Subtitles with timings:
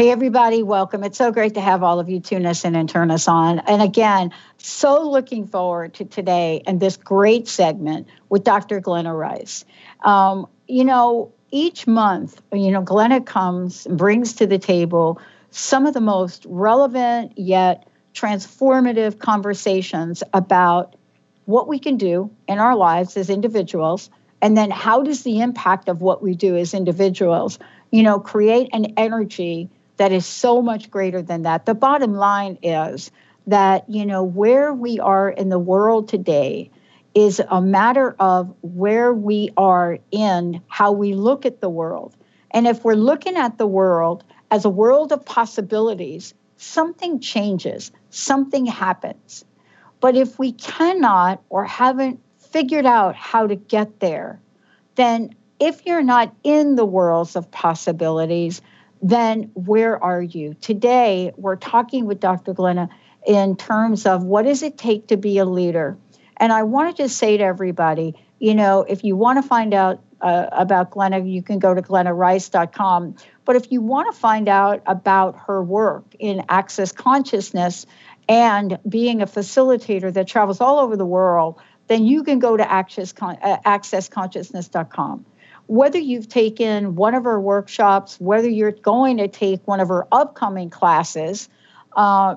[0.00, 1.04] Hey, everybody, welcome.
[1.04, 3.58] It's so great to have all of you tune us in and turn us on.
[3.58, 8.80] And again, so looking forward to today and this great segment with Dr.
[8.80, 9.66] Glenna Rice.
[10.02, 15.84] Um, you know, each month, you know, Glenna comes and brings to the table some
[15.84, 20.96] of the most relevant yet transformative conversations about
[21.44, 24.08] what we can do in our lives as individuals
[24.40, 27.58] and then how does the impact of what we do as individuals
[27.90, 29.68] you know create an energy
[30.00, 31.66] that is so much greater than that.
[31.66, 33.10] The bottom line is
[33.46, 36.70] that, you know, where we are in the world today
[37.14, 42.16] is a matter of where we are in how we look at the world.
[42.50, 48.64] And if we're looking at the world as a world of possibilities, something changes, something
[48.64, 49.44] happens.
[50.00, 54.40] But if we cannot or haven't figured out how to get there,
[54.94, 58.62] then if you're not in the worlds of possibilities,
[59.02, 60.54] then where are you?
[60.54, 62.52] Today, we're talking with Dr.
[62.52, 62.90] Glenna
[63.26, 65.96] in terms of what does it take to be a leader?
[66.36, 70.02] And I wanted to say to everybody, you know, if you want to find out
[70.20, 73.16] uh, about Glenna, you can go to glennarice.com.
[73.44, 77.86] But if you want to find out about her work in access consciousness
[78.28, 82.70] and being a facilitator that travels all over the world, then you can go to
[82.70, 85.24] access, uh, accessconsciousness.com
[85.70, 90.04] whether you've taken one of her workshops, whether you're going to take one of her
[90.10, 91.48] upcoming classes,
[91.96, 92.34] uh,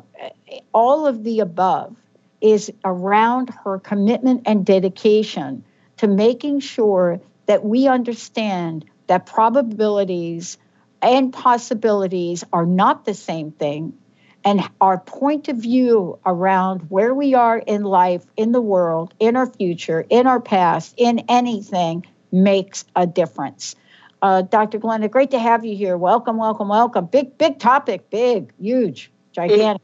[0.71, 1.95] all of the above
[2.41, 5.63] is around her commitment and dedication
[5.97, 10.59] to making sure that we understand that probabilities
[11.01, 13.97] and possibilities are not the same thing.
[14.45, 19.35] And our point of view around where we are in life, in the world, in
[19.35, 23.75] our future, in our past, in anything makes a difference.
[24.21, 24.79] Uh, Dr.
[24.79, 25.97] Glenna, great to have you here.
[25.97, 27.05] Welcome, welcome, welcome.
[27.05, 29.81] Big, big topic, big, huge, gigantic.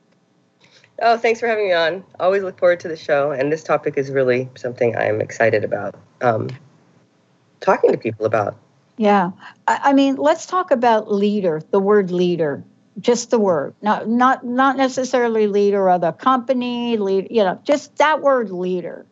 [1.02, 2.04] Oh, thanks for having me on.
[2.20, 3.32] Always look forward to the show.
[3.32, 6.50] And this topic is really something I'm excited about um,
[7.62, 8.58] talking to people about.
[8.98, 9.32] Yeah.
[9.68, 12.64] I, I mean, let's talk about leader, the word leader
[13.00, 17.96] just the word not not not necessarily leader of the company lead you know just
[17.96, 19.06] that word leader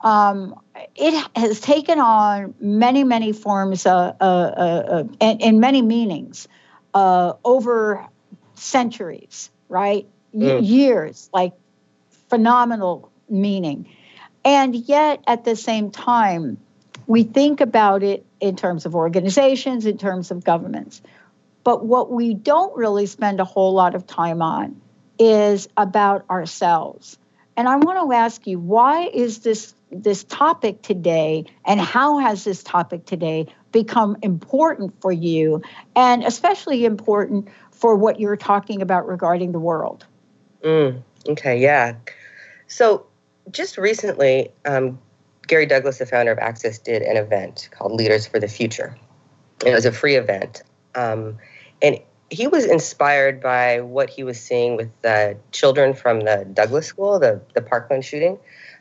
[0.00, 0.58] um,
[0.94, 6.48] it has taken on many, many forms uh, uh, uh, and, and, many meanings
[6.94, 8.06] uh, over
[8.54, 10.06] centuries, right?
[10.34, 10.66] Mm.
[10.66, 11.54] years, like
[12.28, 13.88] phenomenal meaning.
[14.44, 16.58] And yet, at the same time,
[17.06, 21.02] we think about it in terms of organizations, in terms of governments.
[21.64, 24.80] But what we don't really spend a whole lot of time on
[25.18, 27.18] is about ourselves.
[27.56, 32.44] And I want to ask you, why is this this topic today and how has
[32.44, 35.62] this topic today become important for you
[35.96, 40.06] and especially important for what you're talking about regarding the world?
[40.62, 41.94] Mm, okay yeah.
[42.66, 43.06] So
[43.50, 44.98] just recently um,
[45.46, 48.96] gary douglas the founder of access did an event called leaders for the future.
[49.64, 50.62] It was a free event
[50.94, 51.38] um,
[51.82, 51.98] and
[52.30, 57.18] he was inspired by what he was seeing with the children from the douglas school
[57.18, 58.38] the, the parkland shooting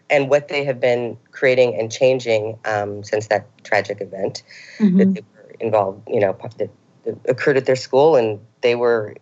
[0.09, 4.43] and what they have been creating and changing um, since that tragic event
[4.79, 4.97] mm-hmm.
[4.97, 6.69] that they were involved, you know, that,
[7.05, 9.15] that, occurred at their school and they were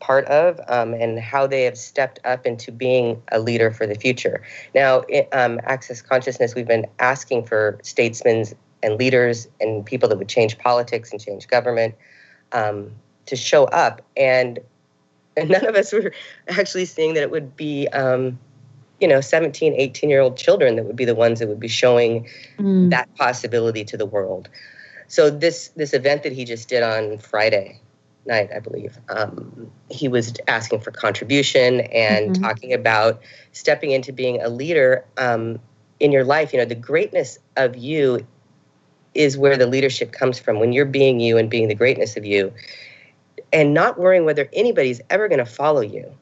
[0.00, 3.94] part of, um, and how they have stepped up into being a leader for the
[3.94, 4.42] future.
[4.74, 8.44] Now, it, um, Access Consciousness, we've been asking for statesmen
[8.82, 11.94] and leaders and people that would change politics and change government
[12.52, 12.92] um,
[13.26, 14.60] to show up, and
[15.36, 16.12] and none of us were
[16.48, 18.38] actually seeing that it would be um,
[19.00, 21.68] you know 17 18 year old children that would be the ones that would be
[21.68, 22.28] showing
[22.58, 22.90] mm.
[22.90, 24.48] that possibility to the world
[25.08, 27.80] so this this event that he just did on friday
[28.26, 32.42] night i believe um, he was asking for contribution and mm-hmm.
[32.42, 33.20] talking about
[33.52, 35.58] stepping into being a leader um,
[36.00, 38.26] in your life you know the greatness of you
[39.14, 42.24] is where the leadership comes from when you're being you and being the greatness of
[42.24, 42.52] you
[43.52, 46.12] and not worrying whether anybody's ever going to follow you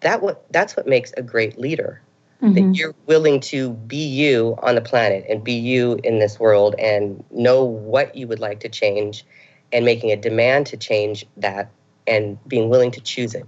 [0.00, 2.00] that what that's what makes a great leader
[2.44, 2.54] mm-hmm.
[2.54, 6.74] that you're willing to be you on the planet and be you in this world
[6.78, 9.24] and know what you would like to change
[9.72, 11.70] and making a demand to change that
[12.06, 13.46] and being willing to choose it.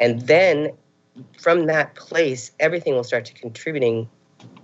[0.00, 0.72] And then
[1.38, 4.08] from that place, everything will start to contributing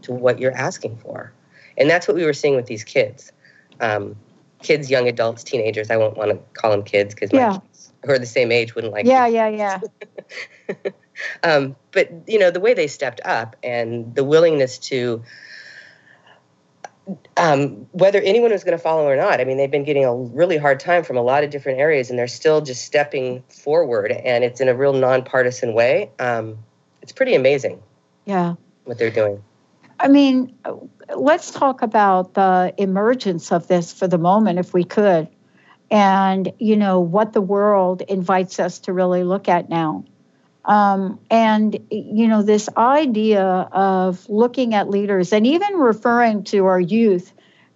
[0.03, 1.33] to what you're asking for.
[1.79, 3.33] And that's what we were seeing with these kids.
[3.81, 4.17] Um,
[4.63, 5.91] kids, young adults, teenagers.
[5.91, 7.49] I won't want to call them kids because yeah.
[7.49, 9.07] my kids who are the same age wouldn't like.
[9.07, 9.81] Yeah, yeah, yeah.
[11.43, 15.23] um, but you know the way they stepped up and the willingness to
[17.37, 19.41] um, whether anyone was going to follow or not.
[19.41, 22.11] I mean, they've been getting a really hard time from a lot of different areas,
[22.11, 26.11] and they're still just stepping forward, and it's in a real nonpartisan way.
[26.19, 26.59] Um,
[27.03, 27.83] it's pretty amazing.
[28.27, 28.55] Yeah.
[28.85, 29.43] What they're doing.
[29.99, 30.57] I mean,
[31.15, 35.29] let's talk about the emergence of this for the moment, if we could,
[35.91, 40.05] and you know what the world invites us to really look at now.
[40.65, 46.81] Um, and you know this idea of looking at leaders and even referring to our
[46.81, 47.33] youth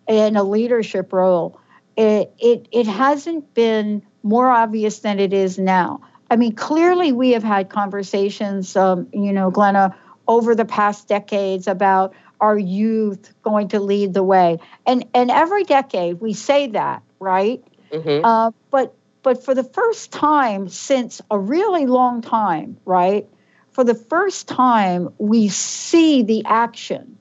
[0.06, 1.58] in a leadership role,
[1.96, 6.00] it it, it hasn't been more obvious than it is now.
[6.30, 9.96] I mean, clearly we have had conversations, um, you know, Glenna,
[10.26, 14.58] over the past decades about our youth going to lead the way.
[14.86, 17.62] And and every decade we say that, right?
[17.90, 18.24] Mm-hmm.
[18.24, 23.26] Uh, but but for the first time since a really long time, right?
[23.72, 27.18] For the first time, we see the action.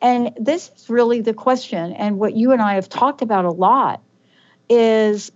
[0.00, 3.50] And this is really the question, and what you and I have talked about a
[3.50, 4.02] lot
[4.68, 5.32] is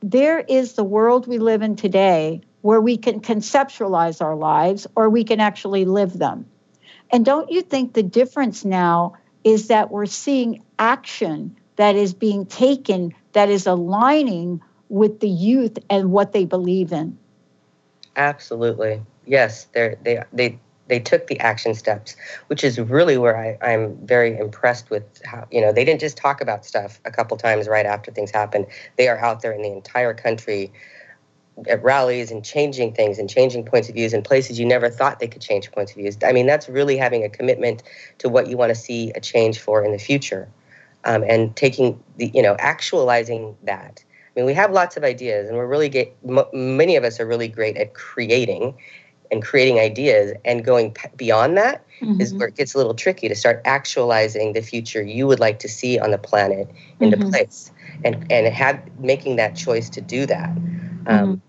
[0.00, 5.10] there is the world we live in today where we can conceptualize our lives or
[5.10, 6.46] we can actually live them.
[7.10, 12.46] And don't you think the difference now is that we're seeing action that is being
[12.46, 14.62] taken that is aligning
[14.92, 17.18] with the youth and what they believe in?
[18.14, 19.00] Absolutely.
[19.26, 20.58] Yes, they they they
[20.88, 22.14] they took the action steps,
[22.48, 26.18] which is really where I, I'm very impressed with how, you know, they didn't just
[26.18, 28.66] talk about stuff a couple times right after things happened.
[28.98, 30.70] They are out there in the entire country
[31.66, 35.20] at rallies and changing things and changing points of views in places you never thought
[35.20, 36.18] they could change points of views.
[36.22, 37.82] I mean, that's really having a commitment
[38.18, 40.48] to what you want to see a change for in the future,
[41.04, 44.04] um, and taking the you know actualizing that.
[44.34, 47.20] I mean, we have lots of ideas, and we're really get, m- many of us
[47.20, 48.74] are really great at creating
[49.30, 52.20] and creating ideas, and going p- beyond that Mm-hmm.
[52.20, 55.60] is where it gets a little tricky to start actualizing the future you would like
[55.60, 56.68] to see on the planet
[57.00, 57.30] into Mhm.
[57.30, 57.70] place,
[58.04, 60.48] and and have making that choice to do that.
[60.50, 61.08] Mm-hmm.
[61.08, 61.42] Um,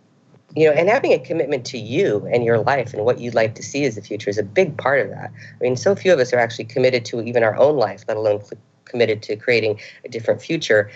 [0.56, 3.56] you know, and having a commitment to you and your life and what you'd like
[3.56, 5.32] to see as the future is a big part of that.
[5.32, 8.18] I mean, so few of us are actually committed to even our own life, let
[8.18, 10.92] alone cl- committed to creating a different future.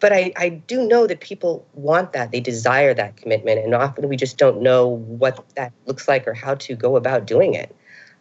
[0.00, 2.32] But I, I do know that people want that.
[2.32, 3.62] They desire that commitment.
[3.62, 7.26] And often we just don't know what that looks like or how to go about
[7.26, 7.74] doing it.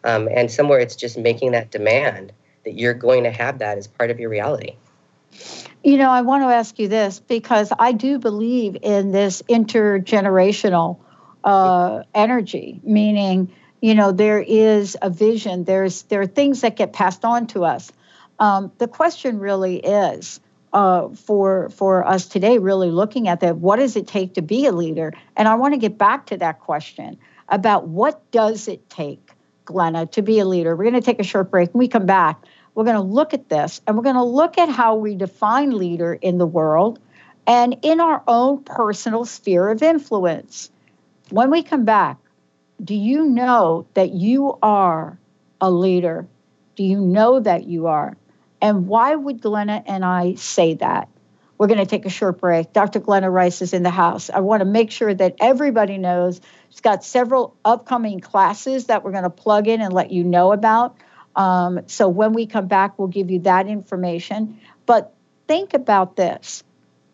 [0.03, 2.33] Um, and somewhere it's just making that demand
[2.65, 4.75] that you're going to have that as part of your reality.
[5.83, 10.99] You know, I want to ask you this because I do believe in this intergenerational
[11.43, 15.63] uh, energy, meaning, you know, there is a vision.
[15.63, 17.91] There's there are things that get passed on to us.
[18.39, 20.39] Um, the question really is
[20.75, 23.55] uh, for for us today, really looking at that.
[23.55, 25.13] What does it take to be a leader?
[25.37, 27.17] And I want to get back to that question
[27.47, 29.31] about what does it take,
[29.63, 30.75] Glenna, to be a leader.
[30.75, 31.73] We're going to take a short break.
[31.73, 32.43] We come back,
[32.73, 35.71] we're going to look at this and we're going to look at how we define
[35.71, 36.99] leader in the world
[37.47, 40.69] and in our own personal sphere of influence.
[41.29, 42.17] When we come back,
[42.83, 45.17] do you know that you are
[45.61, 46.27] a leader?
[46.75, 48.17] Do you know that you are?
[48.65, 51.07] And why would Glenna and I say that?
[51.55, 52.73] We're going to take a short break.
[52.73, 52.99] Dr.
[52.99, 54.31] Glenna Rice is in the house.
[54.31, 56.41] I want to make sure that everybody knows
[56.71, 60.51] she's got several upcoming classes that we're going to plug in and let you know
[60.51, 60.97] about.
[61.35, 64.59] Um, so when we come back, we'll give you that information.
[64.87, 65.13] But
[65.47, 66.63] think about this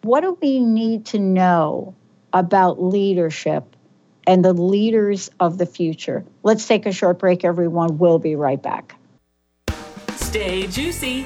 [0.04, 1.96] what do we need to know
[2.32, 3.76] about leadership
[4.26, 6.24] and the leaders of the future?
[6.44, 7.98] Let's take a short break, everyone.
[7.98, 8.96] We'll be right back.
[10.32, 11.26] Stay juicy.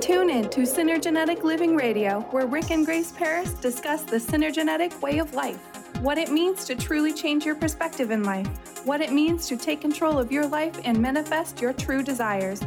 [0.00, 5.18] Tune in to Synergenetic Living Radio, where Rick and Grace Paris discuss the synergenetic way
[5.18, 5.58] of life,
[6.00, 8.46] what it means to truly change your perspective in life,
[8.86, 12.62] what it means to take control of your life and manifest your true desires.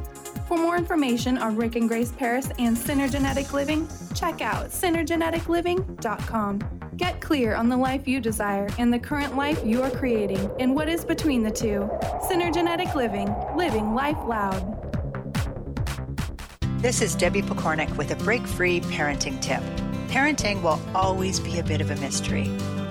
[0.45, 6.59] For more information on Rick and Grace Paris and Synergenetic Living, check out synergeneticliving.com.
[6.97, 10.75] Get clear on the life you desire and the current life you are creating and
[10.75, 11.89] what is between the two.
[12.29, 14.80] Synergenetic Living, living life loud.
[16.81, 19.61] This is Debbie Pokornik with a break free parenting tip.
[20.07, 22.45] Parenting will always be a bit of a mystery.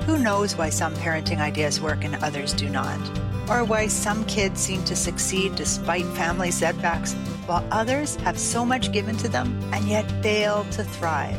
[0.06, 3.00] Who knows why some parenting ideas work and others do not?
[3.50, 7.14] Or why some kids seem to succeed despite family setbacks,
[7.46, 11.36] while others have so much given to them and yet fail to thrive?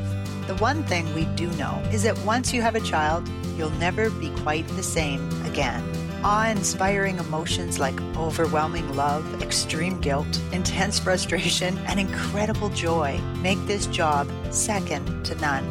[0.47, 4.09] The one thing we do know is that once you have a child, you'll never
[4.09, 5.81] be quite the same again.
[6.23, 13.87] Awe inspiring emotions like overwhelming love, extreme guilt, intense frustration, and incredible joy make this
[13.87, 15.65] job second to none.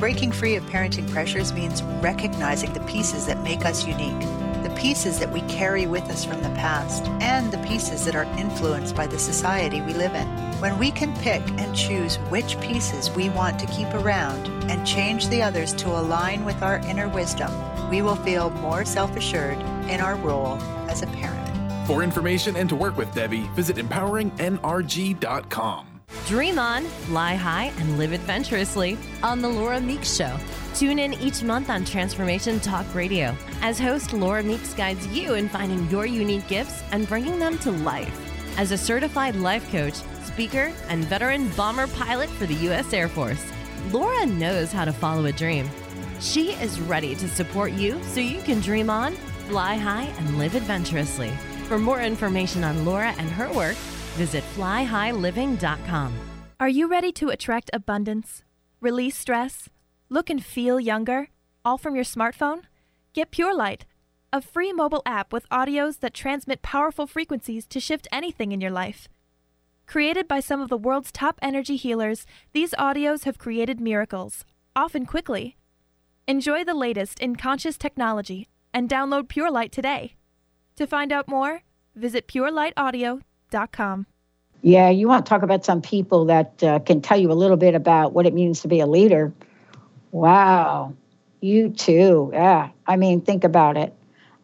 [0.00, 4.20] Breaking free of parenting pressures means recognizing the pieces that make us unique,
[4.64, 8.26] the pieces that we carry with us from the past, and the pieces that are
[8.36, 10.26] influenced by the society we live in.
[10.60, 15.28] When we can pick and choose which pieces we want to keep around and change
[15.28, 17.52] the others to align with our inner wisdom,
[17.88, 20.56] we will feel more self assured in our role
[20.88, 21.86] as a parent.
[21.86, 25.86] For information and to work with Debbie, visit empoweringnrg.com.
[26.26, 30.36] Dream on, lie high, and live adventurously on The Laura Meeks Show.
[30.74, 35.48] Tune in each month on Transformation Talk Radio as host Laura Meeks guides you in
[35.48, 38.18] finding your unique gifts and bringing them to life.
[38.58, 42.92] As a certified life coach, speaker, and veteran bomber pilot for the U.S.
[42.92, 43.44] Air Force,
[43.90, 45.68] Laura knows how to follow a dream.
[46.20, 49.16] She is ready to support you so you can dream on,
[49.48, 51.32] fly high, and live adventurously.
[51.68, 53.76] For more information on Laura and her work,
[54.16, 56.12] visit flyhighliving.com.
[56.60, 58.44] Are you ready to attract abundance,
[58.80, 59.68] release stress,
[60.08, 61.28] look and feel younger,
[61.64, 62.62] all from your smartphone?
[63.14, 63.84] Get Pure Light,
[64.32, 68.70] a free mobile app with audios that transmit powerful frequencies to shift anything in your
[68.70, 69.08] life.
[69.86, 74.44] Created by some of the world's top energy healers, these audios have created miracles,
[74.74, 75.56] often quickly.
[76.28, 80.14] Enjoy the latest in conscious technology and download Pure Light today.
[80.76, 81.62] To find out more,
[81.94, 84.06] visit purelightaudio.com.
[84.62, 87.56] Yeah, you want to talk about some people that uh, can tell you a little
[87.56, 89.32] bit about what it means to be a leader.
[90.12, 90.94] Wow,
[91.40, 92.30] you too.
[92.32, 93.92] Yeah, I mean, think about it.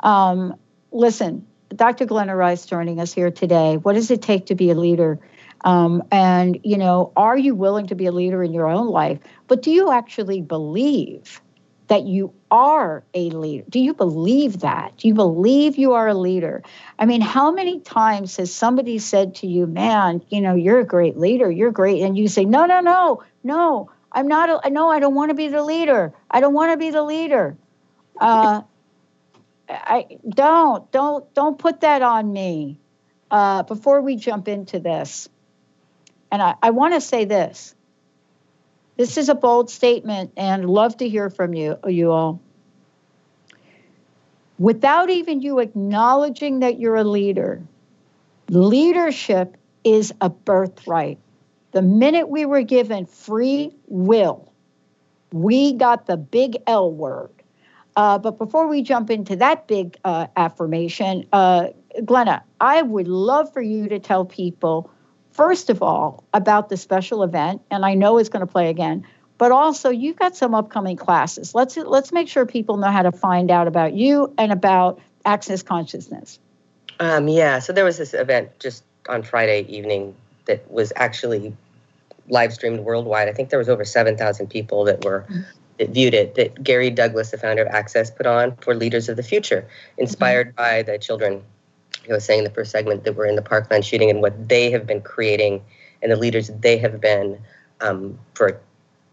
[0.01, 0.57] Um,
[0.91, 2.07] listen, Dr.
[2.07, 3.77] Glenna Rice joining us here today.
[3.77, 5.19] What does it take to be a leader?
[5.65, 9.19] Um, and, you know, are you willing to be a leader in your own life?
[9.47, 11.41] But do you actually believe
[11.89, 13.65] that you are a leader?
[13.69, 14.97] Do you believe that?
[14.99, 16.63] Do you believe you are a leader?
[16.99, 20.85] I mean, how many times has somebody said to you, man, you know, you're a
[20.85, 22.03] great leader, you're great.
[22.03, 25.35] And you say, no, no, no, no, I'm not, a, no, I don't want to
[25.35, 26.13] be the leader.
[26.31, 27.57] I don't want to be the leader.
[28.21, 28.63] Uh,
[29.69, 32.81] I don't, don't, don't put that on me
[33.31, 35.29] uh, before we jump into this.
[36.31, 37.75] And I, I want to say this.
[38.99, 42.41] This is a bold statement and love to hear from you, you all.
[44.59, 47.63] Without even you acknowledging that you're a leader,
[48.51, 51.19] leadership is a birthright.
[51.71, 54.53] The minute we were given free will,
[55.33, 57.31] we got the big L word.
[57.95, 61.69] Uh, but before we jump into that big uh, affirmation, uh,
[62.05, 64.91] Glenna, I would love for you to tell people,
[65.39, 69.07] first of all, about the special event, and I know it's going to play again,
[69.39, 71.55] but also you've got some upcoming classes.
[71.55, 75.63] Let's let's make sure people know how to find out about you and about Access
[75.63, 76.41] Consciousness.
[76.99, 80.17] Um, yeah, so there was this event just on Friday evening
[80.47, 81.57] that was actually
[82.29, 83.29] live streamed worldwide.
[83.29, 85.25] I think there was over 7,000 people that were
[85.79, 89.17] that viewed it that Gary Douglas, the founder of Access, put on for Leaders of
[89.17, 89.69] the Future,
[89.99, 90.57] inspired mm-hmm.
[90.57, 91.45] by the children
[92.11, 94.49] I was saying in the first segment that were in the Parkland shooting and what
[94.49, 95.63] they have been creating
[96.03, 97.39] and the leaders they have been
[97.81, 98.61] um, for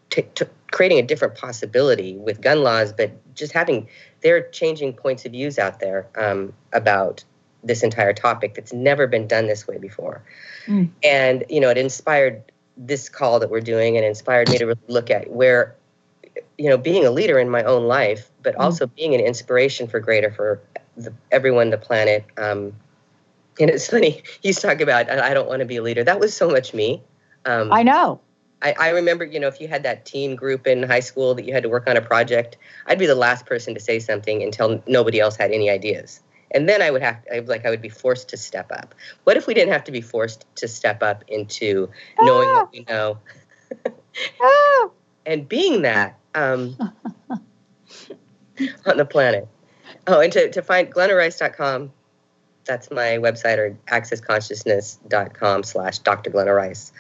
[0.10, 3.88] t- t- creating a different possibility with gun laws, but just having
[4.22, 7.24] they're changing points of views out there um, about
[7.64, 10.22] this entire topic that's never been done this way before.
[10.68, 10.90] Mm.
[11.04, 12.44] And you know, it inspired
[12.78, 15.76] this call that we're doing and inspired me to really look at where
[16.58, 18.60] you know being a leader in my own life but mm.
[18.60, 20.62] also being an inspiration for greater for
[20.98, 22.74] the, everyone the planet um,
[23.60, 26.04] and it's funny he's talking about i don't want to be a leader.
[26.04, 27.04] That was so much me.
[27.46, 28.22] Um, i know.
[28.62, 31.46] I, I, remember you know if you had that team group in high school that
[31.46, 32.58] you had to work on a project
[32.88, 36.22] i'd be the last person to say something until nobody else had any ideas.
[36.52, 38.96] And then i would have I, like i would be forced to step up.
[39.24, 42.54] What if we didn't have to be forced to step up into knowing ah.
[42.54, 43.20] what we know?
[44.42, 44.90] Ah.
[45.26, 46.78] and being that um,
[47.30, 49.48] on the planet.
[50.08, 51.92] Oh and to, to find glennarice.com
[52.66, 56.92] that's my website or accessconsciousness.com slash dr glenna rice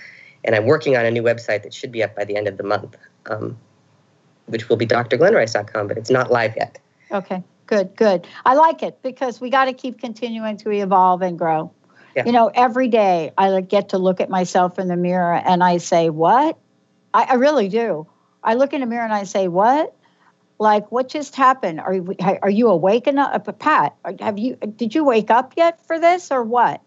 [0.43, 2.57] and i'm working on a new website that should be up by the end of
[2.57, 2.95] the month
[3.27, 3.57] um,
[4.47, 6.77] which will be drglenrice.com, but it's not live yet.
[7.11, 8.27] Okay, good, good.
[8.45, 11.71] I like it because we got to keep continuing to evolve and grow.
[12.15, 12.25] Yeah.
[12.25, 15.77] You know, every day I get to look at myself in the mirror and I
[15.77, 16.57] say, What?
[17.13, 18.07] I, I really do.
[18.43, 19.93] I look in the mirror and I say, What?
[20.57, 21.79] Like, what just happened?
[21.81, 23.45] Are you, are you awake enough?
[23.59, 26.81] Pat, have you, did you wake up yet for this or what?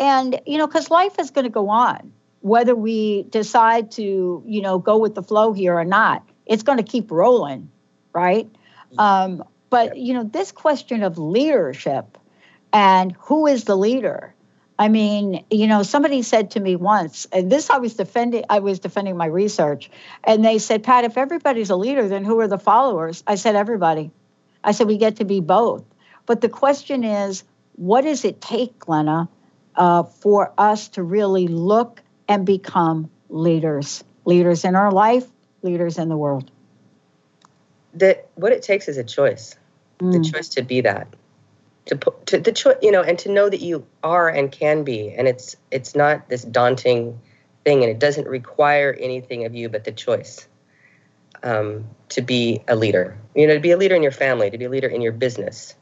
[0.00, 4.60] And, you know, because life is going to go on, whether we decide to, you
[4.60, 7.70] know, go with the flow here or not, it's going to keep rolling,
[8.12, 8.46] right?
[8.46, 9.00] Mm-hmm.
[9.00, 12.18] Um, but, you know, this question of leadership
[12.72, 14.34] and who is the leader?
[14.78, 18.58] I mean, you know, somebody said to me once, and this I was defending I
[18.58, 19.90] was defending my research,
[20.24, 23.24] and they said, Pat, if everybody's a leader, then who are the followers?
[23.26, 24.10] I said, everybody.
[24.62, 25.84] I said, we get to be both.
[26.26, 27.44] But the question is,
[27.76, 29.28] what does it take, Glenna,
[29.76, 34.04] uh, for us to really look and become leaders?
[34.24, 35.24] Leaders in our life,
[35.62, 36.50] leaders in the world.
[37.94, 39.56] That what it takes is a choice.
[40.00, 40.12] Mm.
[40.12, 41.08] The choice to be that
[41.86, 44.84] to put to the choice you know and to know that you are and can
[44.84, 47.18] be and it's it's not this daunting
[47.64, 50.46] thing and it doesn't require anything of you but the choice
[51.42, 53.16] um, to be a leader.
[53.34, 55.12] You know to be a leader in your family to be a leader in your
[55.12, 55.74] business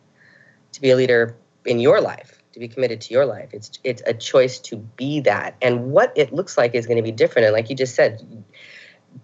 [0.73, 3.51] to be a leader in your life to be committed to your life.
[3.53, 5.57] It's it's a choice to be that.
[5.61, 8.23] And what it looks like is going to be different and like you just said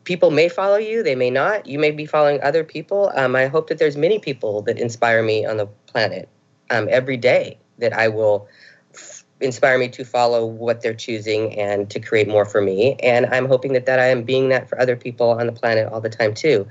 [0.04, 1.66] people may follow you they may not.
[1.66, 3.12] You may be following other people.
[3.14, 6.28] Um, i hope that there's many people that inspire me on the planet
[6.70, 8.48] um, every day that I will
[8.94, 12.94] f- inspire me to follow what they're choosing and to create more for me.
[13.02, 15.92] And I'm hoping that that I am being that for other people on the planet
[15.92, 16.66] all the time too.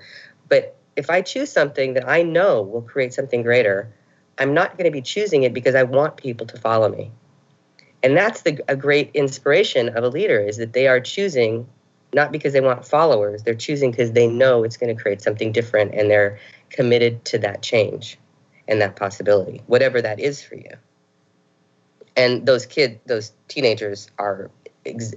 [0.47, 3.93] But if I choose something that I know will create something greater,
[4.37, 7.11] I'm not going to be choosing it because I want people to follow me.
[8.01, 11.67] And that's the a great inspiration of a leader is that they are choosing
[12.11, 15.51] not because they want followers, they're choosing because they know it's going to create something
[15.51, 16.39] different and they're
[16.71, 18.17] committed to that change
[18.69, 20.71] and that possibility, whatever that is for you.
[22.15, 24.49] And those kids, those teenagers are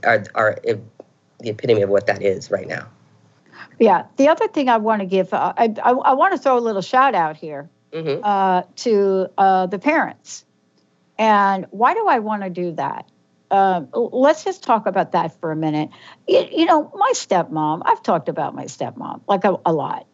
[0.04, 2.88] are are the epitome of what that is right now.
[3.78, 4.06] Yeah.
[4.16, 6.60] The other thing I want to give, uh, I, I, I, want to throw a
[6.60, 8.22] little shout out here mm-hmm.
[8.22, 10.44] uh, to uh, the parents.
[11.18, 13.08] And why do I want to do that?
[13.50, 15.90] Uh, let's just talk about that for a minute.
[16.26, 20.06] You, you, know, my stepmom, I've talked about my stepmom like a, a lot.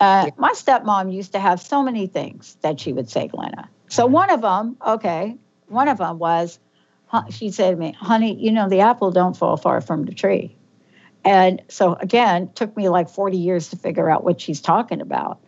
[0.00, 0.30] Uh, yeah.
[0.38, 3.68] My stepmom used to have so many things that she would say, Glenna.
[3.88, 5.36] So one of them, okay,
[5.66, 6.58] one of them was,
[7.28, 10.56] she said to me, honey, you know, the apple don't fall far from the tree.
[11.24, 15.40] And so again, took me like 40 years to figure out what she's talking about.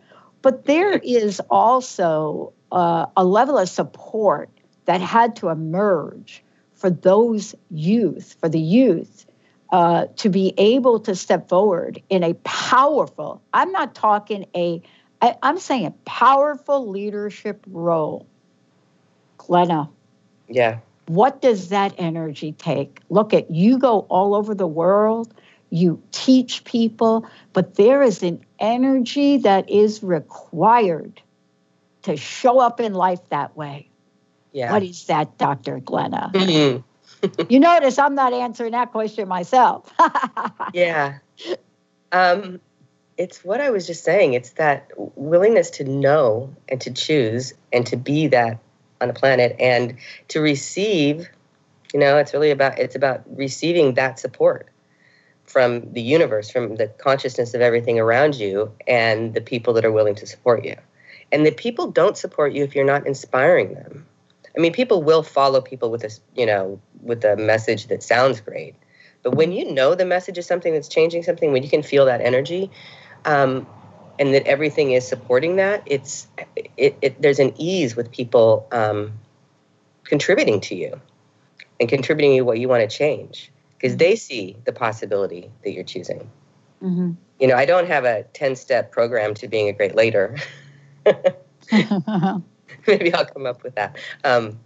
[0.43, 4.49] But there is also uh, a level of support
[4.85, 9.25] that had to emerge for those youth, for the youth
[9.73, 14.83] uh, to be able to step forward in a powerful, I'm not talking a,
[15.19, 18.27] I, I'm saying a powerful leadership role.
[19.39, 19.89] Glenna.
[20.47, 20.77] Yeah.
[21.07, 22.99] What does that energy take?
[23.09, 25.33] Look at you go all over the world,
[25.71, 31.19] you teach people, but there is an energy that is required
[32.03, 33.89] to show up in life that way.
[34.51, 34.71] Yeah.
[34.71, 35.79] What is that, Dr.
[35.79, 36.29] Glenna?
[36.31, 36.81] Mm-hmm
[37.49, 39.91] you notice I'm not answering that question myself.
[40.73, 41.19] yeah.
[42.11, 42.59] Um,
[43.17, 44.33] it's what I was just saying.
[44.33, 48.59] It's that willingness to know and to choose and to be that
[49.01, 49.97] on the planet and
[50.29, 51.29] to receive.
[51.93, 54.69] You know, it's really about it's about receiving that support
[55.45, 59.91] from the universe, from the consciousness of everything around you, and the people that are
[59.91, 60.75] willing to support you.
[61.31, 64.05] And the people don't support you if you're not inspiring them.
[64.55, 68.39] I mean, people will follow people with a, you know, with a message that sounds
[68.39, 68.75] great.
[69.23, 72.05] But when you know the message is something that's changing something, when you can feel
[72.05, 72.69] that energy,
[73.25, 73.65] um,
[74.19, 76.27] and that everything is supporting that, it's
[76.77, 79.13] it, it there's an ease with people um,
[80.03, 80.99] contributing to you
[81.79, 85.83] and contributing to what you want to change because they see the possibility that you're
[85.83, 86.29] choosing.
[86.81, 87.11] Mm-hmm.
[87.39, 90.35] You know, I don't have a 10 step program to being a great leader.
[92.87, 93.97] maybe I'll come up with that.
[94.23, 94.59] Um,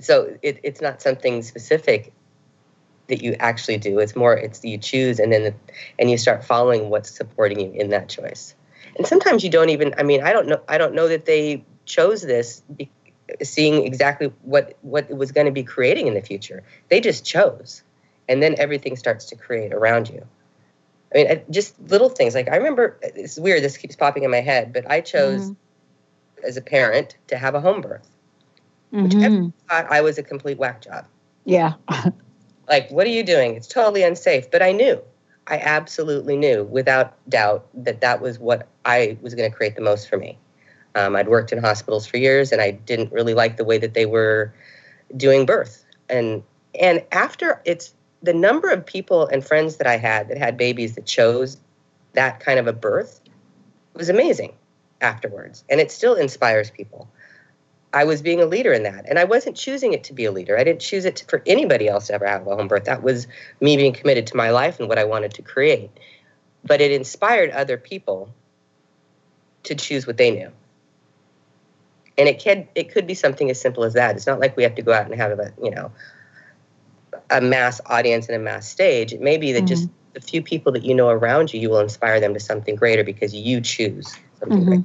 [0.00, 2.12] so it, it's not something specific
[3.08, 3.98] that you actually do.
[3.98, 5.54] It's more it's you choose and then the,
[5.98, 8.54] and you start following what's supporting you in that choice.
[8.96, 9.94] And sometimes you don't even.
[9.96, 10.60] I mean, I don't know.
[10.68, 12.62] I don't know that they chose this.
[12.76, 12.90] Be,
[13.42, 16.62] seeing exactly what what it was going to be creating in the future.
[16.90, 17.82] They just chose,
[18.28, 20.26] and then everything starts to create around you.
[21.14, 22.98] I mean, just little things like I remember.
[23.00, 23.62] It's weird.
[23.62, 25.61] This keeps popping in my head, but I chose mm-hmm
[26.44, 28.08] as a parent to have a home birth,
[28.92, 29.04] mm-hmm.
[29.04, 31.06] which I thought I was a complete whack job.
[31.44, 31.74] Yeah.
[32.68, 33.54] like, what are you doing?
[33.54, 34.50] It's totally unsafe.
[34.50, 35.00] But I knew.
[35.48, 39.82] I absolutely knew without doubt that that was what I was going to create the
[39.82, 40.38] most for me.
[40.94, 43.94] Um, I'd worked in hospitals for years and I didn't really like the way that
[43.94, 44.54] they were
[45.16, 45.84] doing birth.
[46.08, 46.42] And
[46.80, 50.94] and after it's the number of people and friends that I had that had babies
[50.94, 51.58] that chose
[52.12, 53.20] that kind of a birth
[53.94, 54.52] was amazing
[55.02, 55.64] afterwards.
[55.68, 57.08] And it still inspires people.
[57.92, 59.06] I was being a leader in that.
[59.08, 60.56] And I wasn't choosing it to be a leader.
[60.56, 62.84] I didn't choose it to, for anybody else to ever have a home birth.
[62.84, 63.26] That was
[63.60, 65.90] me being committed to my life and what I wanted to create.
[66.64, 68.32] But it inspired other people
[69.64, 70.50] to choose what they knew.
[72.16, 74.16] And it can it could be something as simple as that.
[74.16, 75.90] It's not like we have to go out and have a, you know,
[77.30, 79.12] a mass audience and a mass stage.
[79.12, 79.66] It may be that mm-hmm.
[79.66, 82.76] just the few people that you know around you, you will inspire them to something
[82.76, 84.14] greater because you choose
[84.50, 84.82] mm-hmm.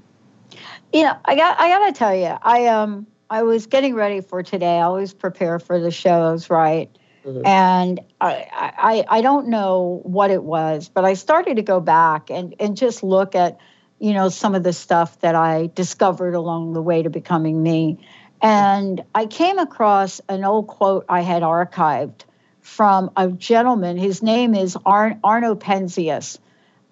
[0.94, 4.22] You know, I got I got to tell you, I um I was getting ready
[4.22, 4.78] for today.
[4.78, 6.90] I always prepare for the shows, right?
[7.26, 7.46] Mm-hmm.
[7.46, 12.30] And I, I I don't know what it was, but I started to go back
[12.30, 13.60] and and just look at
[14.00, 18.00] you know some of the stuff that I discovered along the way to becoming me.
[18.42, 22.22] And I came across an old quote I had archived
[22.62, 23.98] from a gentleman.
[23.98, 26.38] His name is Ar- Arno Penzias.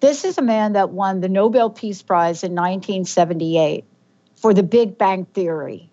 [0.06, 3.84] This is a man that won the Nobel Peace Prize in 1978
[4.36, 5.90] for the Big Bang Theory.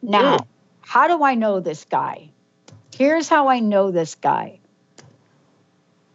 [0.00, 0.46] Now, mm.
[0.80, 2.30] how do I know this guy?
[2.96, 4.60] Here's how I know this guy.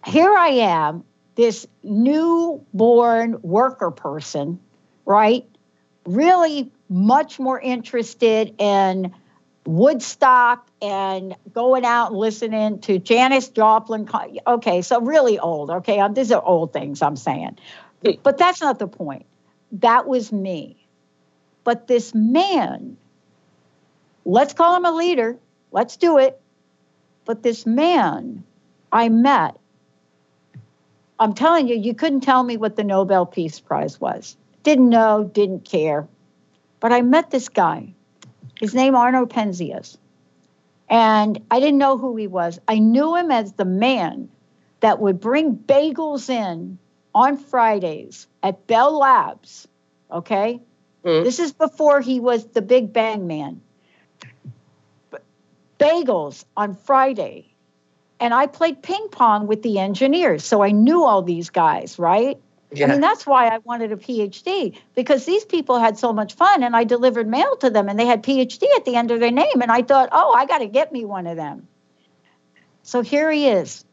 [0.05, 1.03] Here I am,
[1.35, 4.61] this newborn worker person,
[5.05, 5.45] right?
[6.05, 9.13] Really much more interested in
[9.67, 14.07] Woodstock and going out and listening to Janis Joplin.
[14.47, 15.69] Okay, so really old.
[15.69, 17.59] Okay, um, these are old things I'm saying,
[18.23, 19.25] but that's not the point.
[19.73, 20.87] That was me.
[21.65, 22.95] But this man,
[24.23, 25.37] let's call him a leader.
[25.73, 26.39] Let's do it.
[27.25, 28.45] But this man
[28.89, 29.57] I met,
[31.19, 34.37] I'm telling you, you couldn't tell me what the Nobel Peace Prize was.
[34.63, 36.07] Didn't know, didn't care.
[36.79, 37.95] But I met this guy
[38.59, 39.97] his name Arno Penzias.
[40.89, 42.59] And I didn't know who he was.
[42.67, 44.29] I knew him as the man
[44.79, 46.77] that would bring bagels in
[47.13, 49.67] on Fridays at Bell Labs.
[50.11, 50.61] Okay?
[51.03, 51.23] Mm.
[51.23, 53.61] This is before he was the Big Bang man.
[55.79, 57.53] Bagels on Friday.
[58.19, 60.43] And I played ping pong with the engineers.
[60.43, 62.39] So I knew all these guys, right?
[62.71, 62.87] Yeah.
[62.87, 66.63] I mean, that's why I wanted a PhD because these people had so much fun
[66.63, 69.31] and I delivered mail to them and they had PhD at the end of their
[69.31, 69.61] name.
[69.61, 71.67] And I thought, oh, I got to get me one of them.
[72.83, 73.85] So here he is.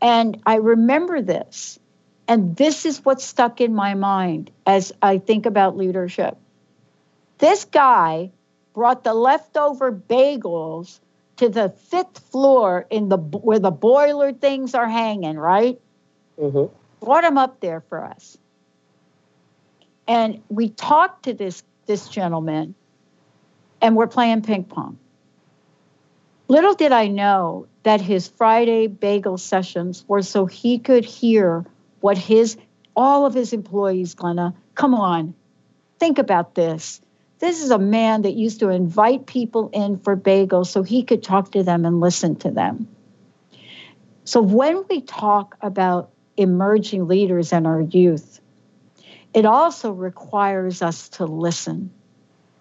[0.00, 1.78] And I remember this.
[2.26, 6.36] And this is what stuck in my mind as I think about leadership.
[7.38, 8.32] This guy
[8.72, 10.98] brought the leftover bagels
[11.36, 15.78] to the fifth floor in the where the boiler things are hanging, right?
[16.40, 18.38] Mm-hmm brought him up there for us.
[20.08, 22.74] And we talked to this, this gentleman,
[23.80, 24.98] and we're playing ping pong.
[26.48, 31.64] Little did I know that his Friday bagel sessions were so he could hear
[32.00, 32.56] what his
[32.96, 35.34] all of his employees, Glenna, come on,
[35.98, 37.00] think about this.
[37.40, 41.22] This is a man that used to invite people in for bagels so he could
[41.22, 42.88] talk to them and listen to them.
[44.24, 48.40] So when we talk about emerging leaders and our youth,
[49.32, 51.90] it also requires us to listen.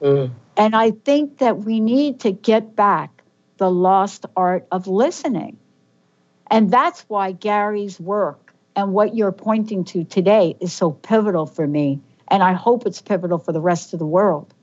[0.02, 0.32] Mm.
[0.58, 3.24] And I think that we need to get back
[3.58, 5.58] the lost art of listening.
[6.50, 11.66] And that's why Gary's work and what you're pointing to today is so pivotal for
[11.66, 12.02] me.
[12.28, 14.54] And I hope it's pivotal for the rest of the world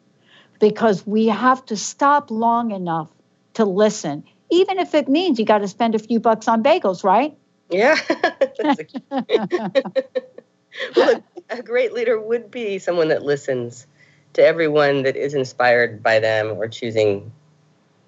[0.60, 3.08] because we have to stop long enough
[3.54, 7.02] to listen, even if it means you got to spend a few bucks on bagels,
[7.02, 7.36] right?
[7.70, 7.96] Yeah.
[10.96, 13.87] well, a, a great leader would be someone that listens
[14.35, 17.33] to everyone that is inspired by them or choosing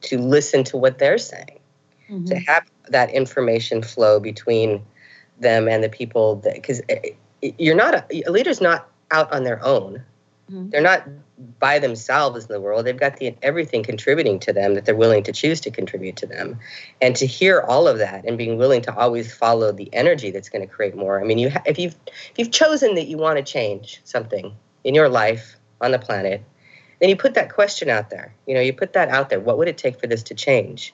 [0.02, 1.58] to listen to what they're saying.
[2.10, 2.26] Mm-hmm.
[2.26, 4.84] To have that information flow between
[5.38, 7.10] them and the people that because eh,
[7.42, 10.02] eh, you're not a, a leader's not out on their own.
[10.50, 10.70] Mm-hmm.
[10.70, 11.08] They're not
[11.58, 12.84] by themselves in the world.
[12.84, 16.26] They've got the everything contributing to them that they're willing to choose to contribute to
[16.26, 16.58] them,
[17.00, 20.48] and to hear all of that and being willing to always follow the energy that's
[20.48, 21.20] going to create more.
[21.20, 24.54] I mean, you ha- if you've if you've chosen that you want to change something
[24.84, 26.42] in your life on the planet,
[27.00, 28.34] then you put that question out there.
[28.46, 29.40] You know, you put that out there.
[29.40, 30.92] What would it take for this to change?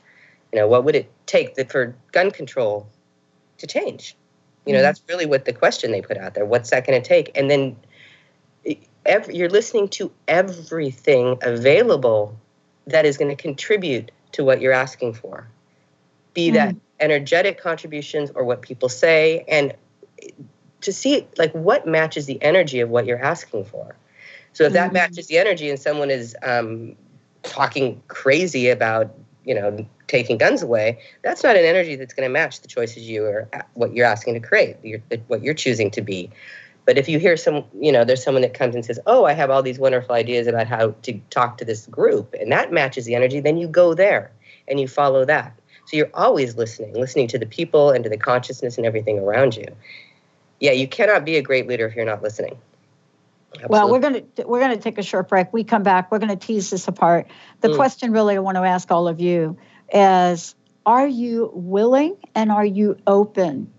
[0.53, 2.87] You know, what would it take that for gun control
[3.59, 4.15] to change?
[4.65, 4.85] You know, mm-hmm.
[4.85, 6.45] that's really what the question they put out there.
[6.45, 7.37] What's that going to take?
[7.37, 7.77] And then
[9.09, 12.39] every, you're listening to everything available
[12.87, 15.49] that is going to contribute to what you're asking for.
[16.39, 16.81] be that mm.
[17.01, 19.75] energetic contributions or what people say, and
[20.81, 23.97] to see like what matches the energy of what you're asking for.
[24.53, 24.95] So if that mm-hmm.
[24.95, 26.95] matches the energy and someone is um,
[27.43, 32.33] talking crazy about, you know, taking guns away, that's not an energy that's going to
[32.33, 34.77] match the choices you are what you're asking to create,
[35.27, 36.31] what you're choosing to be.
[36.89, 39.35] But if you hear some, you know, there's someone that comes and says, "Oh, I
[39.35, 43.05] have all these wonderful ideas about how to talk to this group," and that matches
[43.05, 44.33] the energy, then you go there
[44.67, 45.53] and you follow that.
[45.85, 49.55] So you're always listening, listening to the people and to the consciousness and everything around
[49.55, 49.67] you.
[50.61, 52.57] Yeah, you cannot be a great leader if you're not listening.
[53.53, 53.69] Absolutely.
[53.69, 55.53] Well, we're going to we're going to take a short break.
[55.53, 56.11] We come back.
[56.11, 57.27] We're going to tease this apart.
[57.61, 57.77] The mm.
[57.77, 59.59] question really I want to ask all of you
[59.93, 60.55] is:
[60.87, 63.75] Are you willing and are you open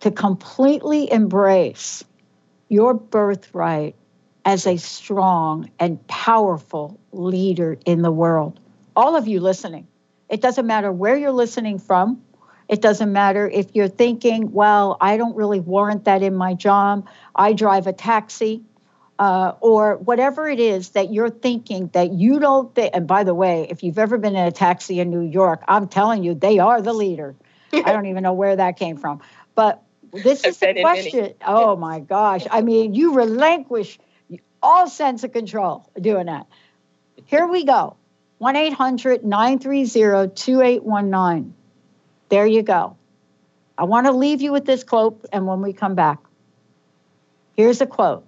[0.00, 2.04] to completely embrace
[2.68, 3.94] your birthright
[4.44, 8.60] as a strong and powerful leader in the world.
[8.94, 9.86] All of you listening,
[10.28, 12.22] it doesn't matter where you're listening from.
[12.68, 17.08] It doesn't matter if you're thinking, well, I don't really warrant that in my job.
[17.34, 18.62] I drive a taxi.
[19.16, 22.90] Uh, or whatever it is that you're thinking that you don't think.
[22.92, 25.86] And by the way, if you've ever been in a taxi in New York, I'm
[25.86, 27.36] telling you, they are the leader.
[27.72, 29.20] I don't even know where that came from.
[29.54, 29.83] But
[30.22, 31.34] this is the question.
[31.44, 32.46] Oh my gosh.
[32.50, 33.98] I mean, you relinquish
[34.62, 36.46] all sense of control doing that.
[37.26, 37.96] Here we go
[38.38, 41.54] 1 800 930 2819.
[42.28, 42.96] There you go.
[43.76, 46.20] I want to leave you with this quote, and when we come back,
[47.56, 48.24] here's a quote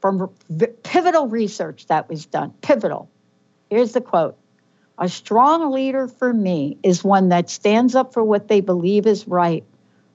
[0.00, 0.30] from
[0.82, 2.52] pivotal research that was done.
[2.60, 3.08] Pivotal.
[3.70, 4.36] Here's the quote
[4.98, 9.26] A strong leader for me is one that stands up for what they believe is
[9.26, 9.64] right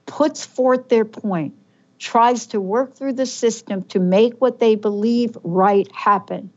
[0.05, 1.55] puts forth their point,
[1.99, 6.51] tries to work through the system to make what they believe right happen.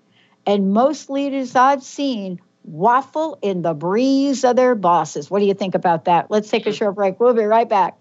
[0.46, 5.30] And most leaders I've seen waffle in the breeze of their bosses.
[5.30, 6.30] What do you think about that?
[6.30, 7.18] Let's take a short break.
[7.20, 7.96] We'll be right back.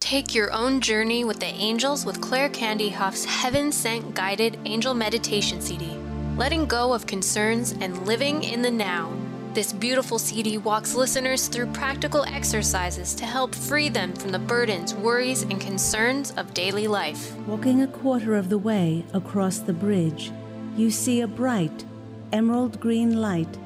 [0.00, 4.94] Take your own journey with the angels with Claire Candy Hough's Heaven Sent Guided Angel
[4.94, 5.96] Meditation CD.
[6.36, 9.21] Letting go of concerns and living in the now.
[9.54, 14.94] This beautiful CD walks listeners through practical exercises to help free them from the burdens,
[14.94, 17.36] worries, and concerns of daily life.
[17.40, 20.32] Walking a quarter of the way across the bridge,
[20.74, 21.84] you see a bright,
[22.32, 23.58] emerald green light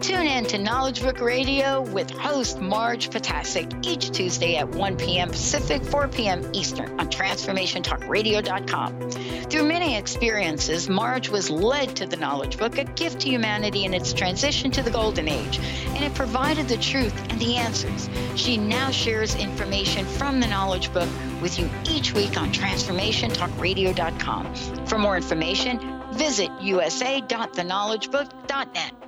[0.00, 5.28] Tune in to Knowledge Book Radio with host Marge Potasic each Tuesday at 1 p.m.
[5.28, 6.48] Pacific, 4 p.m.
[6.52, 9.10] Eastern on TransformationTalkRadio.com.
[9.10, 13.92] Through many experiences, Marge was led to the Knowledge Book, a gift to humanity in
[13.92, 15.58] its transition to the Golden Age,
[15.88, 18.08] and it provided the truth and the answers.
[18.36, 21.08] She now shares information from the Knowledge Book
[21.42, 24.54] with you each week on TransformationTalkRadio.com.
[24.86, 29.07] For more information, visit usa.theknowledgebook.net.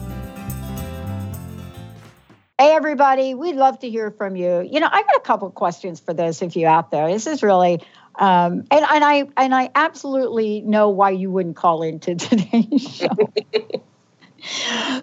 [2.61, 4.61] Hey, everybody, we'd love to hear from you.
[4.61, 7.11] You know, I got a couple questions for those of you out there.
[7.11, 7.81] This is really,
[8.19, 13.33] um, and, and I and I absolutely know why you wouldn't call into today's show.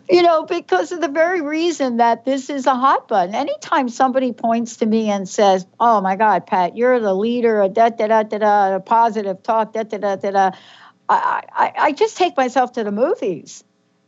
[0.09, 3.35] you know, because of the very reason that this is a hot button.
[3.35, 7.75] Anytime somebody points to me and says, "Oh my God, Pat, you're the leader," of
[7.75, 10.51] da da da da da, positive talk, da da da da da,
[11.09, 13.65] I, I I just take myself to the movies.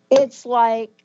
[0.08, 0.99] It's like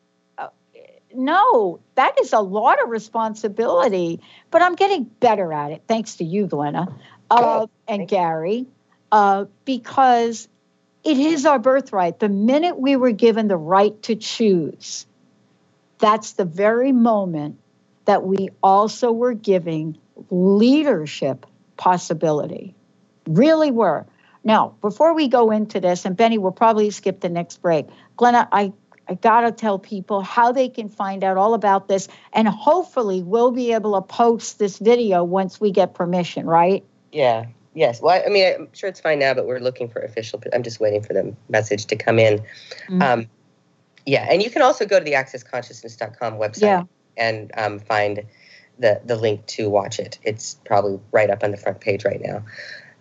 [1.17, 6.23] no, that is a lot of responsibility, but I'm getting better at it, thanks to
[6.23, 6.93] you, Glenna,
[7.29, 8.67] uh, and Gary,
[9.11, 10.47] uh, because
[11.03, 12.19] it is our birthright.
[12.19, 15.05] The minute we were given the right to choose,
[15.99, 17.59] that's the very moment
[18.05, 19.97] that we also were giving
[20.29, 21.45] leadership
[21.77, 22.75] possibility.
[23.27, 24.05] Really were.
[24.43, 28.47] Now, before we go into this, and Benny we'll probably skip the next break, Glenna,
[28.51, 28.73] I
[29.07, 32.07] I got to tell people how they can find out all about this.
[32.33, 36.83] And hopefully, we'll be able to post this video once we get permission, right?
[37.11, 37.45] Yeah.
[37.73, 38.01] Yes.
[38.01, 40.41] Well, I mean, I'm sure it's fine now, but we're looking for official.
[40.53, 42.39] I'm just waiting for the message to come in.
[42.39, 43.01] Mm-hmm.
[43.01, 43.27] Um,
[44.05, 44.27] yeah.
[44.29, 46.83] And you can also go to the accessconsciousness.com website yeah.
[47.17, 48.23] and um, find
[48.79, 50.19] the, the link to watch it.
[50.23, 52.43] It's probably right up on the front page right now.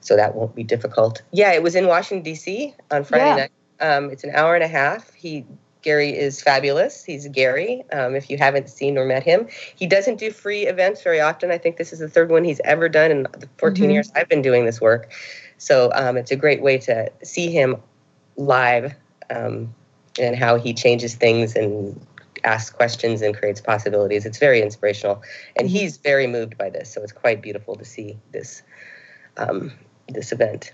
[0.00, 1.22] So that won't be difficult.
[1.32, 1.52] Yeah.
[1.52, 2.74] It was in Washington, D.C.
[2.90, 3.36] on Friday yeah.
[3.36, 3.52] night.
[3.80, 5.14] Um, it's an hour and a half.
[5.14, 5.46] He
[5.84, 7.04] Gary is fabulous.
[7.04, 7.84] He's Gary.
[7.92, 11.50] Um, if you haven't seen or met him, he doesn't do free events very often.
[11.50, 13.90] I think this is the third one he's ever done in the 14 mm-hmm.
[13.92, 15.12] years I've been doing this work.
[15.58, 17.76] So um, it's a great way to see him
[18.36, 18.94] live
[19.30, 19.74] um,
[20.18, 22.00] and how he changes things and
[22.44, 24.24] asks questions and creates possibilities.
[24.24, 25.22] It's very inspirational,
[25.56, 25.76] and mm-hmm.
[25.76, 26.92] he's very moved by this.
[26.92, 28.62] So it's quite beautiful to see this
[29.36, 29.70] um,
[30.08, 30.72] this event.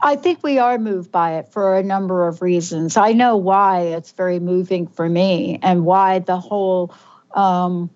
[0.00, 2.96] I think we are moved by it for a number of reasons.
[2.96, 6.94] I know why it's very moving for me and why the whole
[7.32, 7.90] um,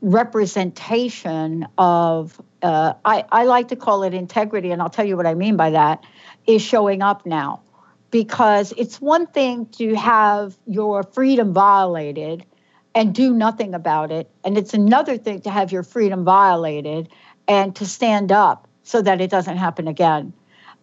[0.00, 5.26] representation of, uh, I, I like to call it integrity, and I'll tell you what
[5.26, 6.04] I mean by that,
[6.46, 7.62] is showing up now.
[8.10, 12.44] Because it's one thing to have your freedom violated
[12.92, 14.28] and do nothing about it.
[14.42, 17.08] And it's another thing to have your freedom violated
[17.46, 20.32] and to stand up so that it doesn't happen again.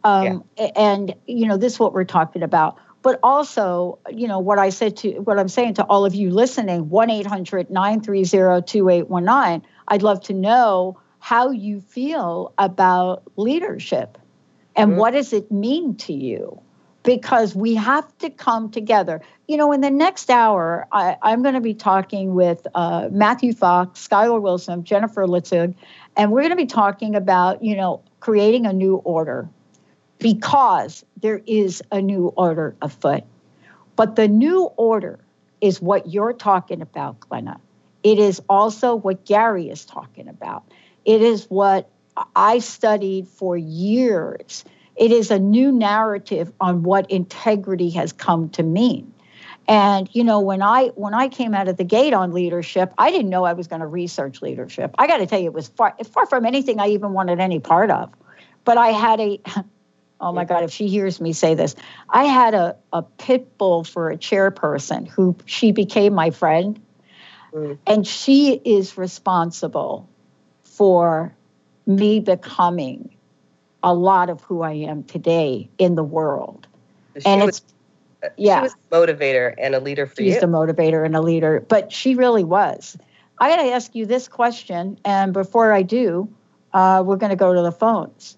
[0.08, 0.72] Um, yeah.
[0.76, 2.78] And you know, this is what we're talking about.
[3.02, 6.32] But also, you know, what I said to what I'm saying to all of you
[6.32, 14.18] listening, 1-800-930-2819, I'd love to know how you feel about leadership
[14.78, 15.00] and mm-hmm.
[15.00, 16.62] what does it mean to you?
[17.04, 19.22] Because we have to come together.
[19.48, 23.54] You know, in the next hour, I, am going to be talking with uh, Matthew
[23.54, 25.74] Fox, Skylar Wilson, Jennifer Litzig,
[26.18, 29.50] and we're going to be talking about, you know, creating a new order
[30.20, 33.24] because there is a new order afoot.
[33.96, 35.20] But the new order
[35.62, 37.60] is what you're talking about, Glenna.
[38.04, 40.64] It is also what Gary is talking about.
[41.04, 41.90] It is what
[42.36, 44.64] I studied for years.
[44.96, 49.14] It is a new narrative on what integrity has come to mean.
[49.68, 53.12] And you know, when I when I came out of the gate on leadership, I
[53.12, 54.96] didn't know I was going to research leadership.
[54.98, 57.60] I got to tell you, it was far far from anything I even wanted any
[57.60, 58.10] part of.
[58.64, 59.42] But I had a
[60.20, 61.76] Oh my God, if she hears me say this,
[62.10, 66.80] I had a, a pit bull for a chairperson who she became my friend.
[67.54, 67.78] Mm.
[67.86, 70.10] And she is responsible
[70.64, 71.36] for
[71.86, 73.16] me becoming
[73.84, 76.68] a lot of who I am today in the world.
[77.20, 77.62] She and was,
[78.22, 78.58] it's, yeah.
[78.58, 80.34] She was a motivator and a leader for She's you.
[80.34, 82.98] She's a motivator and a leader, but she really was.
[83.40, 85.00] I got to ask you this question.
[85.06, 86.28] And before I do,
[86.74, 88.38] uh, we're going to go to the phones.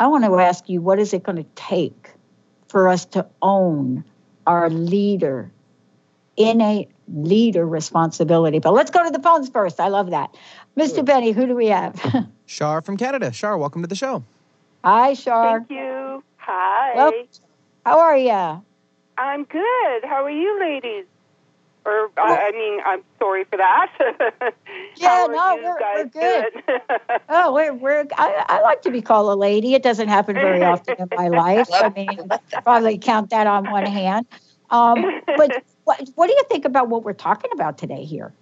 [0.00, 2.10] I want to ask you what is it going to take
[2.68, 4.02] for us to own
[4.46, 5.52] our leader,
[6.38, 8.60] innate leader responsibility?
[8.60, 9.78] But let's go to the phones first.
[9.78, 10.34] I love that.
[10.74, 11.04] Mr.
[11.04, 12.00] Benny, who do we have?
[12.46, 13.30] Shar from Canada.
[13.30, 14.24] Shar, welcome to the show.
[14.82, 15.58] Hi, Shar.
[15.58, 16.24] Thank you.
[16.38, 16.96] Hi.
[16.96, 17.12] Well,
[17.84, 18.64] how are you?
[19.18, 20.04] I'm good.
[20.04, 21.04] How are you, ladies?
[21.84, 23.90] Or well, I mean, I'm sorry for that.
[24.96, 26.62] yeah, no, we're, we're good.
[27.28, 28.06] oh, we're we're.
[28.16, 29.74] I, I, like to be called a lady.
[29.74, 31.68] It doesn't happen very often in my life.
[31.72, 32.18] I mean,
[32.64, 34.26] probably count that on one hand.
[34.68, 38.32] Um, but what what do you think about what we're talking about today here?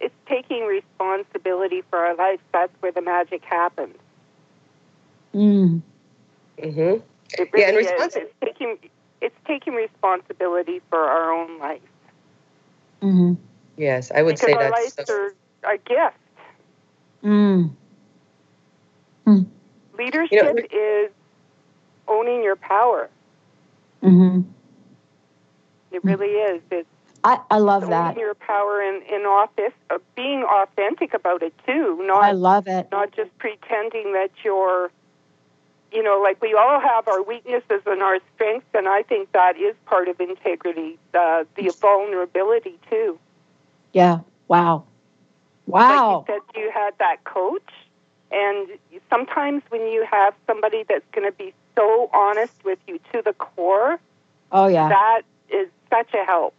[0.00, 2.40] It's taking responsibility for our life.
[2.52, 3.96] That's where the magic happens.
[5.34, 5.80] Mm.
[6.58, 7.02] Mhm.
[7.38, 8.78] It really yeah, and responsi- It's taking
[9.20, 11.80] it's taking responsibility for our own life.
[13.04, 13.34] Mm-hmm.
[13.76, 15.34] Yes, I would because say our that's lives are
[15.74, 16.16] a gift.
[17.22, 17.70] Mm.
[19.26, 19.46] Mm.
[19.98, 21.10] Leadership you know, is
[22.08, 23.10] owning your power.
[24.02, 24.42] Mm-hmm.
[25.92, 26.62] It really is.
[26.70, 26.88] It's
[27.24, 28.16] I, I love owning that.
[28.16, 31.98] your power and in office, uh, being authentic about it too.
[32.02, 32.88] Not I love it.
[32.90, 34.90] not just pretending that you're.
[35.94, 39.56] You know, like we all have our weaknesses and our strengths, and I think that
[39.56, 40.98] is part of integrity.
[41.14, 43.16] Uh, the vulnerability too.
[43.92, 44.18] Yeah.
[44.48, 44.84] Wow.
[45.66, 46.18] Wow.
[46.26, 47.70] Like you said, you had that coach,
[48.32, 48.68] and
[49.08, 53.32] sometimes when you have somebody that's going to be so honest with you to the
[53.34, 53.98] core,
[54.50, 54.88] Oh yeah.
[54.88, 56.54] that is such a help.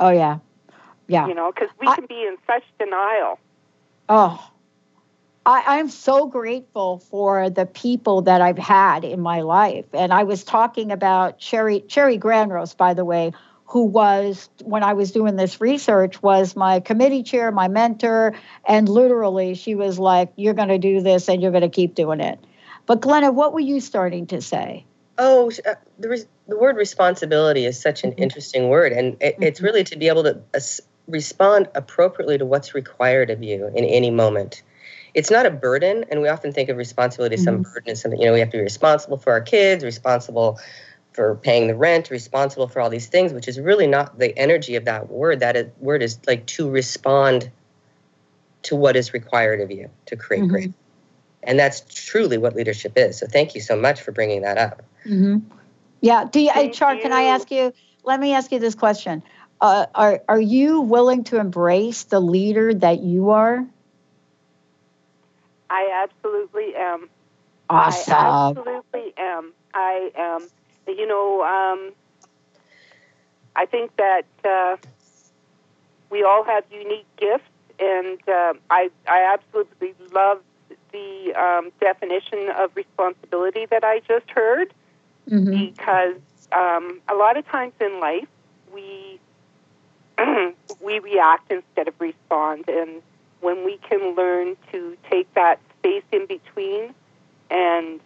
[0.00, 0.38] Oh yeah.
[1.06, 1.28] Yeah.
[1.28, 3.38] You know, because we I- can be in such denial.
[4.08, 4.50] Oh,
[5.48, 9.86] I, I'm so grateful for the people that I've had in my life.
[9.94, 13.32] And I was talking about Cherry Cherry Granrose, by the way,
[13.64, 18.34] who was when I was doing this research was my committee chair, my mentor,
[18.66, 21.94] and literally she was like, "You're going to do this, and you're going to keep
[21.94, 22.38] doing it."
[22.84, 24.84] But Glenna, what were you starting to say?
[25.16, 29.62] Oh, uh, the, res- the word responsibility is such an interesting word, and it, it's
[29.62, 30.60] really to be able to uh,
[31.06, 34.62] respond appropriately to what's required of you in any moment.
[35.14, 38.20] It's not a burden, and we often think of responsibility as some burden as something,
[38.20, 40.58] you know, we have to be responsible for our kids, responsible
[41.12, 44.76] for paying the rent, responsible for all these things, which is really not the energy
[44.76, 45.40] of that word.
[45.40, 47.50] That is, word is like to respond
[48.62, 50.50] to what is required of you to create Mm-hmm.
[50.50, 50.72] great.
[51.42, 53.18] And that's truly what leadership is.
[53.18, 54.82] So thank you so much for bringing that up.
[55.06, 55.38] Mm-hmm.
[56.00, 56.24] Yeah.
[56.30, 57.72] Do you, hey, Char, can I ask you?
[58.04, 59.22] Let me ask you this question:
[59.60, 63.66] uh, Are are you willing to embrace the leader that you are?
[65.70, 67.08] I absolutely am.
[67.70, 68.14] Awesome.
[68.14, 69.52] I absolutely am.
[69.74, 70.48] I am.
[70.86, 71.92] You know, um,
[73.56, 74.76] I think that uh,
[76.10, 80.40] we all have unique gifts, and uh, I I absolutely love
[80.92, 84.72] the um, definition of responsibility that I just heard
[85.30, 85.66] Mm-hmm.
[85.66, 86.16] because
[86.52, 88.28] um, a lot of times in life
[88.72, 89.20] we
[90.80, 93.02] we react instead of respond, and
[93.40, 96.94] when we can learn to take that space in between
[97.50, 98.00] and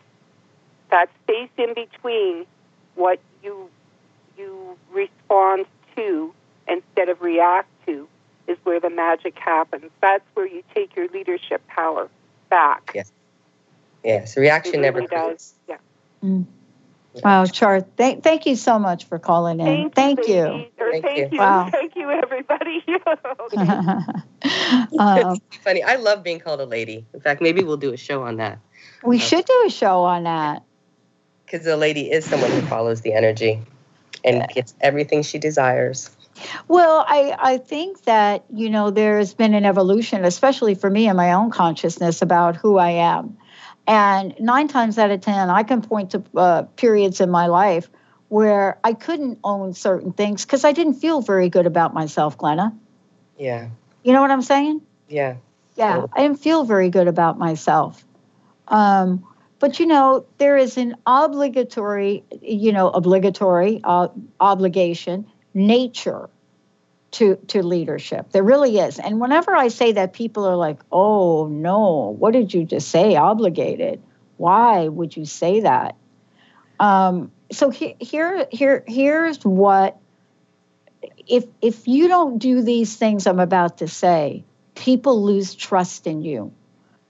[0.91, 2.47] that space in between
[2.95, 3.69] what you
[4.37, 5.67] you respond
[5.97, 6.33] to
[6.69, 8.09] instead of react to
[8.47, 9.91] is where the magic happens.
[10.01, 12.09] That's where you take your leadership power
[12.51, 12.93] back.
[12.95, 13.13] Yes.
[14.05, 14.37] Yes.
[14.37, 15.25] Reaction It never really does.
[15.25, 15.55] creates.
[15.69, 15.77] Yeah.
[16.25, 16.47] Mm.
[17.23, 19.91] Wow, Char, thank, thank you so much for calling in.
[19.91, 20.65] Thank, you.
[20.79, 21.29] Or Thank thank, you.
[21.33, 21.39] you.
[21.39, 21.69] Wow.
[21.71, 22.83] Thank you, everybody.
[24.99, 25.83] um, It's funny.
[25.83, 27.05] I love being called a lady.
[27.13, 28.59] In fact, maybe we'll do a show on that
[29.05, 30.63] we should do a show on that.
[31.45, 33.61] because a lady is someone who follows the energy
[34.25, 36.11] and gets everything she desires.
[36.67, 41.17] Well, I, I think that, you know, there's been an evolution, especially for me in
[41.17, 43.37] my own consciousness about who I am.
[43.87, 47.91] And nine times out of 10, I can point to uh, periods in my life
[48.29, 52.75] where I couldn't own certain things because I didn't feel very good about myself, Glenna.
[53.37, 53.69] Yeah.
[54.03, 54.81] You know what I'm saying?
[55.09, 55.37] Yeah.
[55.75, 58.05] Yeah, I didn't feel very good about myself.
[58.69, 59.27] Um,
[59.59, 64.09] but you know, there is an obligatory, you know, obligatory uh,
[64.41, 66.29] obligation nature
[67.13, 68.31] to to leadership.
[68.33, 68.99] There really is.
[68.99, 73.17] And whenever I say that, people are like, "Oh no, what did you just say?
[73.17, 74.03] Obligated?
[74.39, 75.97] Why would you say that?"
[76.81, 79.99] Um, so he, here, here, here's what.
[81.29, 84.45] If if you don't do these things I'm about to say,
[84.75, 86.53] people lose trust in you.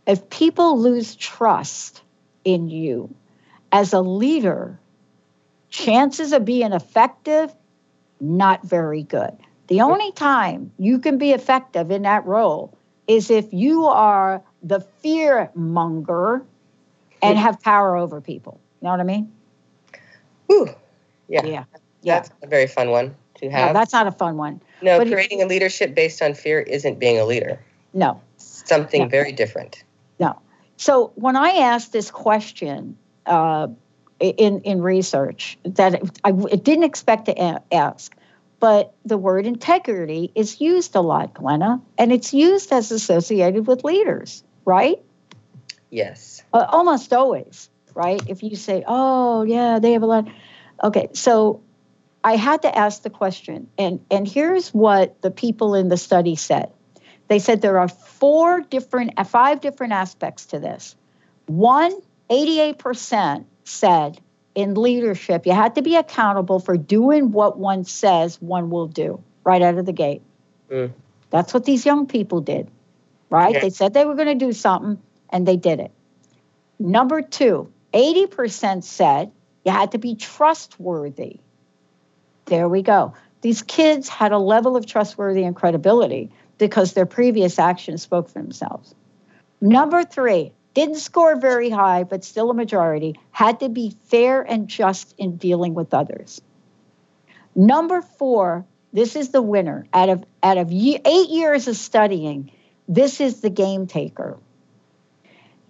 [0.07, 2.03] If people lose trust
[2.45, 3.15] in you
[3.71, 4.79] as a leader,
[5.71, 7.55] chances of being effective,
[8.21, 9.37] not very good.
[9.73, 12.77] The only time you can be effective in that role
[13.09, 16.43] is if you are the fear monger
[17.23, 18.61] and have power over people.
[18.83, 19.33] You know what I mean?
[20.49, 20.69] Whew.
[21.29, 21.47] Yeah.
[21.47, 21.65] Yeah.
[22.03, 22.15] Yeah.
[22.21, 23.73] That's a very fun one to No, have.
[23.73, 24.61] that's not a fun one.
[24.83, 27.59] no, but creating a leadership based on fear isn't being a leader.
[27.95, 28.21] No.
[28.37, 29.09] Something Yeah.
[29.09, 29.85] very different.
[30.21, 30.39] No.
[30.77, 33.69] So when I asked this question uh,
[34.21, 35.95] in in research, that
[36.25, 38.15] I, I didn't expect to a- ask,
[38.63, 43.83] but the word integrity is used a lot, Glenna, and it's used as associated with
[43.83, 45.03] leaders, right?
[45.91, 46.45] Yes.
[46.53, 48.23] Uh, almost always, right?
[48.29, 50.29] If you say, "Oh, yeah, they have a lot,"
[50.81, 51.09] okay.
[51.13, 51.61] So
[52.23, 56.37] I had to ask the question, and and here's what the people in the study
[56.37, 56.71] said.
[57.27, 60.95] They said there are four different, uh, five different aspects to this.
[61.47, 61.93] One,
[62.31, 64.21] 88% said
[64.55, 69.23] in leadership, you had to be accountable for doing what one says one will do
[69.45, 70.23] right out of the gate.
[70.71, 70.93] Mm.
[71.31, 72.71] That's what these young people did,
[73.31, 73.57] right?
[73.57, 73.61] Okay.
[73.61, 75.91] They said they were going to do something and they did it.
[76.79, 79.33] Number two, 80% said
[79.65, 81.41] you had to be trustworthy.
[82.47, 83.15] There we go.
[83.41, 88.41] These kids had a level of trustworthy and credibility because their previous actions spoke for
[88.41, 88.95] themselves.
[89.61, 94.69] Number three, didn't score very high, but still a majority, had to be fair and
[94.69, 96.41] just in dealing with others.
[97.55, 99.87] Number four, this is the winner.
[99.93, 102.51] Out of out of eight years of studying,
[102.89, 104.39] this is the game taker.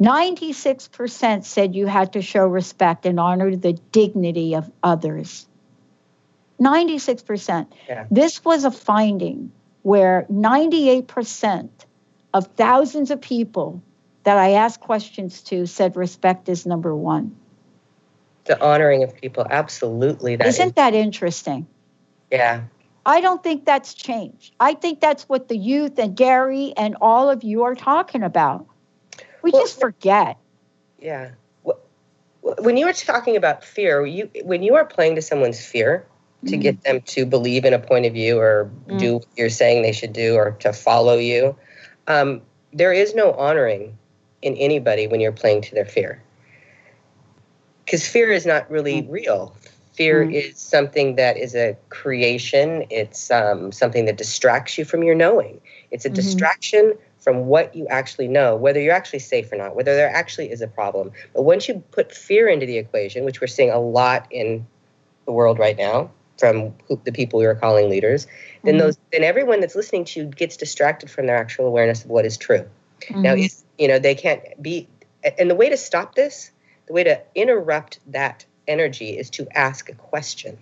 [0.00, 5.46] 96% said you had to show respect and honor the dignity of others.
[6.60, 7.68] 96%.
[7.88, 8.06] Yeah.
[8.10, 11.68] This was a finding where 98%
[12.34, 13.82] of thousands of people
[14.24, 17.36] that I asked questions to said respect is number one.
[18.44, 20.36] The honoring of people, absolutely.
[20.36, 21.66] That Isn't is- that interesting?
[22.30, 22.62] Yeah.
[23.04, 24.54] I don't think that's changed.
[24.60, 28.66] I think that's what the youth and Gary and all of you are talking about.
[29.42, 30.38] We well, just forget.
[31.00, 31.30] Yeah.
[32.42, 36.06] When you were talking about fear, you when you are playing to someone's fear
[36.46, 36.60] to mm.
[36.60, 38.98] get them to believe in a point of view or mm.
[38.98, 41.56] do what you're saying they should do or to follow you,
[42.06, 42.40] um,
[42.72, 43.96] there is no honoring
[44.42, 46.22] in anybody when you're playing to their fear.
[47.84, 49.10] Because fear is not really mm.
[49.10, 49.56] real.
[49.92, 50.34] Fear mm.
[50.34, 52.84] is something that is a creation.
[52.90, 55.60] It's um, something that distracts you from your knowing.
[55.90, 56.16] It's a mm-hmm.
[56.16, 60.50] distraction from what you actually know, whether you're actually safe or not, whether there actually
[60.50, 61.12] is a problem.
[61.34, 64.66] But once you put fear into the equation, which we're seeing a lot in
[65.26, 66.74] the world right now from
[67.04, 68.66] the people we are calling leaders, mm-hmm.
[68.66, 72.10] then those then everyone that's listening to you gets distracted from their actual awareness of
[72.10, 72.68] what is true.
[73.02, 73.22] Mm-hmm.
[73.22, 74.88] Now, if, you know, they can't be,
[75.38, 76.50] and the way to stop this,
[76.86, 80.58] the way to interrupt that energy is to ask a question.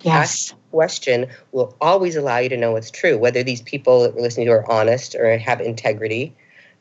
[0.00, 0.52] Yes.
[0.52, 4.22] Ask question will always allow you to know what's true, whether these people that we're
[4.22, 6.34] listening to are honest or have integrity.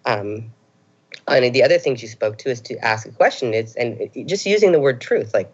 [0.05, 0.51] Um,
[1.27, 3.53] and the other things you spoke to is to ask a question.
[3.53, 5.51] It's and just using the word truth, like,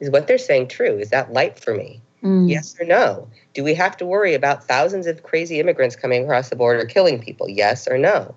[0.00, 0.98] is what they're saying true?
[0.98, 2.00] Is that light for me?
[2.22, 2.50] Mm.
[2.50, 3.28] Yes or no?
[3.54, 7.20] Do we have to worry about thousands of crazy immigrants coming across the border killing
[7.20, 7.48] people?
[7.48, 8.34] Yes or no?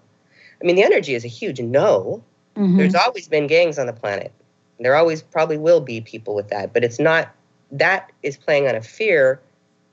[0.65, 2.23] I mean, the energy is a huge no.
[2.55, 2.77] Mm-hmm.
[2.77, 4.31] There's always been gangs on the planet.
[4.79, 7.29] There always probably will be people with that, but it's not,
[7.71, 9.39] that is playing on a fear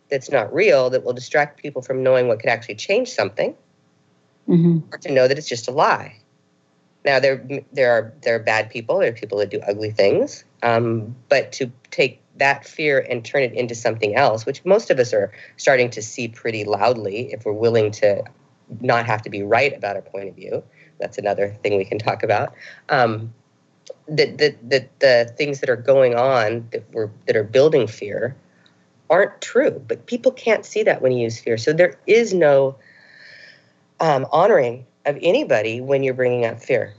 [0.09, 3.55] that's not real that will distract people from knowing what could actually change something
[4.49, 4.79] mm-hmm.
[4.91, 6.16] or to know that it's just a lie.
[7.05, 8.99] Now there there are there are bad people.
[8.99, 10.45] There are people that do ugly things.
[10.62, 14.99] Um, but to take that fear and turn it into something else, which most of
[14.99, 18.23] us are starting to see pretty loudly, if we're willing to
[18.81, 20.62] not have to be right about our point of view.
[20.99, 22.55] That's another thing we can talk about.
[22.89, 23.33] Um,
[24.09, 28.37] that the, the, the things that are going on that we're that are building fear
[29.11, 31.59] aren't true, but people can't see that when you use fear.
[31.59, 32.77] So there is no
[34.01, 36.95] um, honoring of anybody when you're bringing up fear.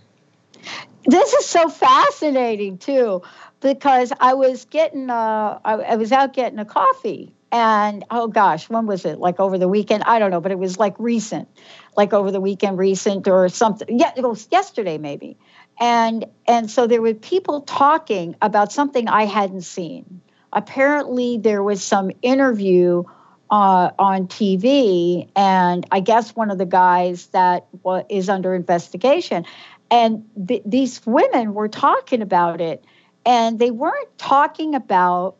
[1.05, 3.21] This is so fascinating too,
[3.59, 8.67] because I was getting uh, I, I was out getting a coffee and oh gosh,
[8.67, 9.19] when was it?
[9.19, 10.03] Like over the weekend?
[10.03, 11.47] I don't know, but it was like recent,
[11.95, 13.99] like over the weekend, recent or something.
[13.99, 15.37] Yeah, it was yesterday maybe.
[15.79, 20.21] And and so there were people talking about something I hadn't seen.
[20.51, 23.03] Apparently, there was some interview
[23.51, 27.67] uh, on TV, and I guess one of the guys that
[28.09, 29.45] is under investigation,
[29.91, 32.83] and th- these women were talking about it,
[33.27, 35.35] and they weren't talking about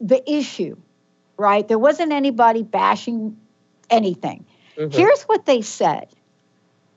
[0.00, 0.76] the issue
[1.42, 1.66] right?
[1.66, 3.36] There wasn't anybody bashing
[3.90, 4.46] anything.
[4.76, 4.96] Mm-hmm.
[4.96, 6.08] Here's what they said.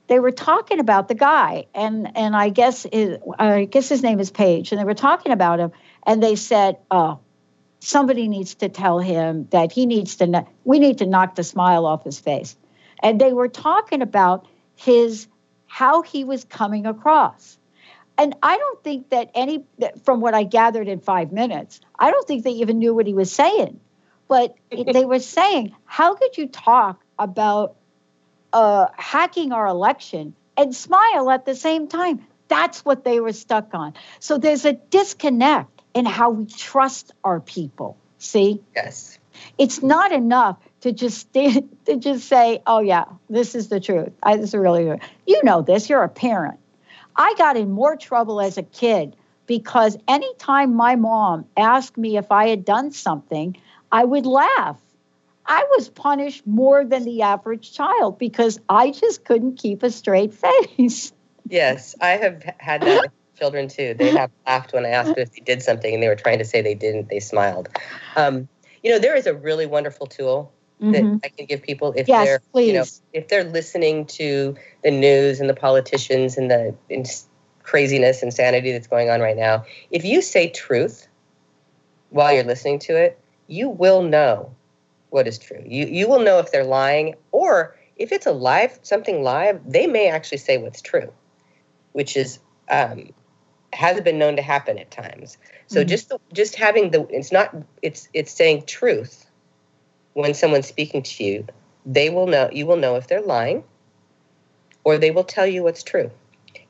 [0.06, 4.20] They were talking about the guy, and and I guess his, I guess his name
[4.20, 5.72] is Page, and they were talking about him,
[6.06, 7.18] and they said, "Oh,
[7.80, 10.46] somebody needs to tell him that he needs to.
[10.64, 12.56] We need to knock the smile off his face,"
[13.02, 15.26] and they were talking about his
[15.66, 17.58] how he was coming across.
[18.18, 19.64] And I don't think that any,
[20.04, 23.12] from what I gathered in five minutes, I don't think they even knew what he
[23.12, 23.80] was saying.
[24.28, 27.76] But they were saying, how could you talk about
[28.52, 32.26] uh, hacking our election and smile at the same time?
[32.48, 33.94] That's what they were stuck on.
[34.20, 37.96] So there's a disconnect in how we trust our people.
[38.18, 38.62] See?
[38.74, 39.18] Yes.
[39.58, 41.62] It's not enough to just to
[41.98, 44.12] just say, "Oh yeah, this is the truth.
[44.22, 45.88] I, this is really good." You know this.
[45.90, 46.58] You're a parent.
[47.14, 49.16] I got in more trouble as a kid
[49.46, 53.56] because anytime my mom asked me if I had done something,
[53.96, 54.78] I would laugh.
[55.46, 60.34] I was punished more than the average child because I just couldn't keep a straight
[60.34, 61.14] face.
[61.48, 63.94] Yes, I have had that with children too.
[63.94, 66.40] They have laughed when I asked them if they did something and they were trying
[66.40, 67.70] to say they didn't, they smiled.
[68.16, 68.48] Um,
[68.82, 71.16] you know, there is a really wonderful tool that mm-hmm.
[71.24, 72.66] I can give people if yes, they're please.
[72.66, 72.84] you know
[73.14, 78.72] if they're listening to the news and the politicians and the craziness and craziness, insanity
[78.72, 79.64] that's going on right now.
[79.90, 81.08] If you say truth
[82.10, 84.54] while you're listening to it, you will know
[85.10, 85.62] what is true.
[85.64, 89.86] You you will know if they're lying or if it's a live something live, they
[89.86, 91.12] may actually say what's true,
[91.92, 92.38] which is
[92.68, 93.10] um,
[93.72, 95.38] has been known to happen at times.
[95.66, 95.88] So mm-hmm.
[95.88, 99.30] just the, just having the it's not it's it's saying truth
[100.14, 101.46] when someone's speaking to you,
[101.84, 103.64] they will know you will know if they're lying
[104.84, 106.10] or they will tell you what's true.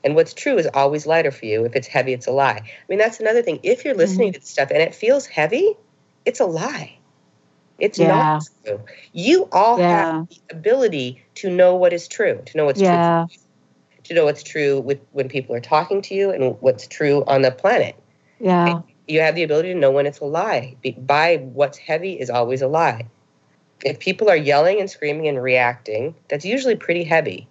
[0.03, 1.65] And what's true is always lighter for you.
[1.65, 2.61] If it's heavy, it's a lie.
[2.63, 3.59] I mean, that's another thing.
[3.63, 4.41] If you're listening mm-hmm.
[4.41, 5.75] to stuff and it feels heavy,
[6.27, 6.97] it's a lie.
[7.79, 8.07] It's yeah.
[8.07, 8.81] not true.
[9.13, 9.87] You all yeah.
[9.87, 13.27] have the ability to know what is true, to know what's yeah.
[13.29, 13.37] true,
[14.03, 17.43] to know what's true with when people are talking to you and what's true on
[17.43, 17.95] the planet.
[18.39, 18.81] Yeah.
[19.07, 20.75] You have the ability to know when it's a lie.
[20.97, 23.07] By what's heavy is always a lie.
[23.85, 27.47] If people are yelling and screaming and reacting, that's usually pretty heavy.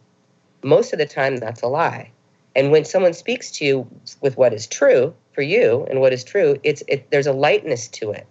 [0.62, 2.10] Most of the time, that's a lie.
[2.54, 3.88] And when someone speaks to you
[4.20, 7.88] with what is true for you and what is true, it's it, there's a lightness
[7.88, 8.26] to it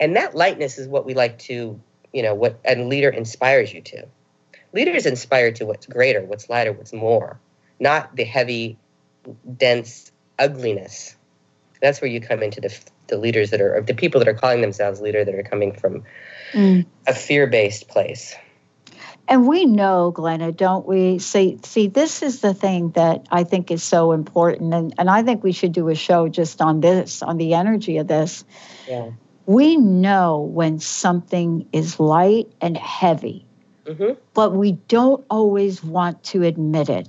[0.00, 1.80] and that lightness is what we like to
[2.12, 4.06] you know what a leader inspires you to.
[4.72, 7.38] Leaders inspire to what's greater what's lighter what's more
[7.80, 8.78] not the heavy
[9.56, 11.16] dense ugliness.
[11.80, 12.76] That's where you come into the,
[13.08, 16.04] the leaders that are the people that are calling themselves leader that are coming from
[16.52, 16.86] mm.
[17.06, 18.34] a fear-based place.
[19.26, 21.18] And we know glenna don't we?
[21.18, 25.22] See see this is the thing that i think is so important and, and i
[25.22, 28.44] think we should do a show just on this on the energy of this.
[28.86, 29.10] Yeah
[29.46, 33.44] we know when something is light and heavy,
[33.84, 34.18] mm-hmm.
[34.32, 37.08] but we don't always want to admit it.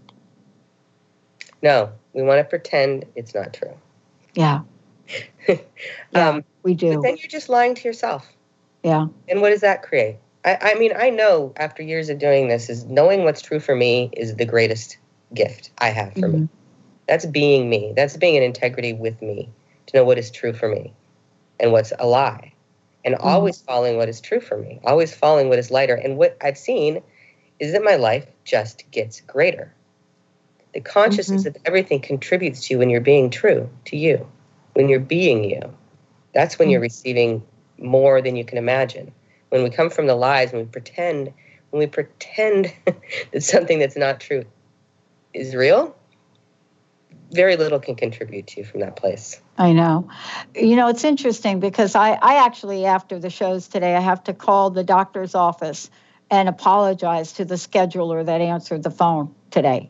[1.62, 3.74] No, we want to pretend it's not true.
[4.34, 4.62] Yeah.
[5.48, 5.60] yeah
[6.14, 6.96] um, we do.
[6.96, 8.28] But then you're just lying to yourself.
[8.84, 9.08] Yeah.
[9.30, 10.18] And what does that create?
[10.44, 13.76] I, I mean, I know after years of doing this, is knowing what's true for
[13.76, 14.98] me is the greatest
[15.34, 16.42] gift I have for mm-hmm.
[16.42, 16.50] me.
[17.08, 17.94] That's being me.
[17.96, 19.50] That's being in integrity with me
[19.88, 20.94] to know what is true for me
[21.60, 22.54] and what's a lie
[23.06, 23.28] and mm-hmm.
[23.28, 25.96] always following what is true for me, always following what is lighter.
[25.96, 27.02] And what I've seen
[27.60, 29.74] is that my life just gets greater.
[30.74, 31.56] The consciousness mm-hmm.
[31.56, 34.28] of everything contributes to you when you're being true to you,
[34.74, 35.62] when you're being you.
[36.34, 36.72] That's when mm-hmm.
[36.74, 37.44] you're receiving
[37.78, 39.14] more than you can imagine.
[39.50, 41.32] When we come from the lies, when we pretend,
[41.70, 42.74] when we pretend
[43.32, 44.44] that something that's not true
[45.34, 45.96] is real,
[47.32, 49.42] very little can contribute to from that place.
[49.58, 50.10] I know.
[50.56, 54.34] You know, it's interesting because I, I actually, after the shows today, I have to
[54.34, 55.90] call the doctor's office
[56.30, 59.90] and apologize to the scheduler that answered the phone today.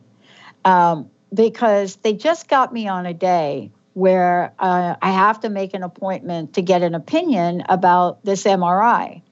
[0.64, 5.74] Um, because they just got me on a day where uh, I have to make
[5.74, 9.22] an appointment to get an opinion about this MRI.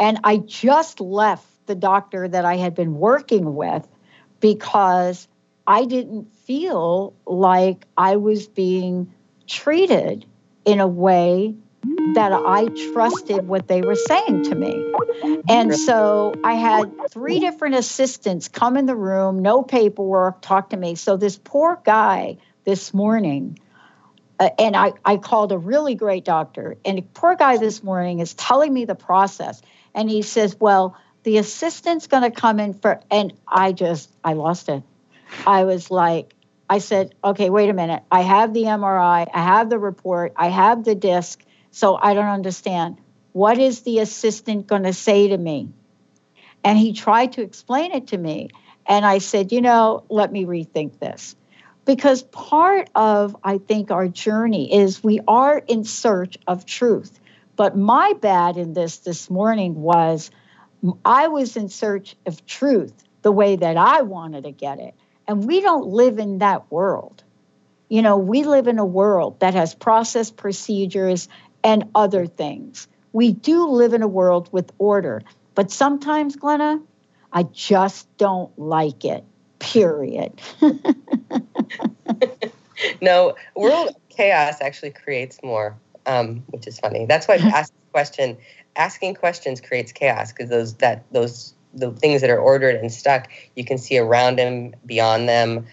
[0.00, 3.86] And I just left the doctor that I had been working with
[4.40, 5.28] because
[5.68, 9.12] I didn't feel like I was being
[9.46, 10.24] treated
[10.64, 11.54] in a way
[12.14, 14.86] that I trusted what they were saying to me.
[15.46, 20.76] And so I had three different assistants come in the room, no paperwork, talk to
[20.78, 20.94] me.
[20.94, 23.58] So this poor guy this morning,
[24.40, 28.20] uh, and I, I called a really great doctor, and the poor guy this morning
[28.20, 29.60] is telling me the process.
[29.94, 34.32] And he says, Well, the assistant's going to come in for, and I just, I
[34.32, 34.82] lost it.
[35.46, 36.34] I was like,
[36.70, 38.02] I said, okay, wait a minute.
[38.10, 42.26] I have the MRI, I have the report, I have the disc, so I don't
[42.26, 42.98] understand.
[43.32, 45.70] What is the assistant going to say to me?
[46.64, 48.50] And he tried to explain it to me.
[48.86, 51.36] And I said, you know, let me rethink this.
[51.84, 57.18] Because part of, I think, our journey is we are in search of truth.
[57.56, 60.30] But my bad in this this morning was
[61.04, 64.94] I was in search of truth the way that I wanted to get it.
[65.28, 67.22] And we don't live in that world.
[67.90, 71.28] You know, we live in a world that has process procedures
[71.62, 72.88] and other things.
[73.12, 75.22] We do live in a world with order,
[75.54, 76.80] but sometimes, Glenna,
[77.32, 79.24] I just don't like it,
[79.58, 80.40] period.
[83.02, 85.76] no, world chaos actually creates more,
[86.06, 87.06] um, which is funny.
[87.06, 88.38] That's why asking question,
[88.76, 93.28] asking questions creates chaos because those that those the things that are ordered and stuck,
[93.56, 95.66] you can see around them, beyond them,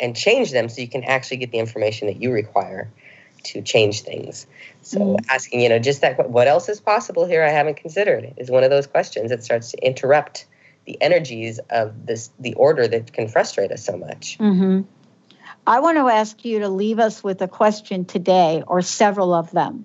[0.00, 2.90] and change them so you can actually get the information that you require
[3.44, 4.46] to change things.
[4.82, 5.30] So mm-hmm.
[5.30, 8.64] asking, you know, just that what else is possible here I haven't considered is one
[8.64, 10.46] of those questions that starts to interrupt
[10.86, 14.38] the energies of this the order that can frustrate us so much.
[14.38, 14.82] Mm-hmm.
[15.66, 19.50] I want to ask you to leave us with a question today or several of
[19.50, 19.84] them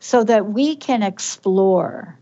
[0.00, 2.17] so that we can explore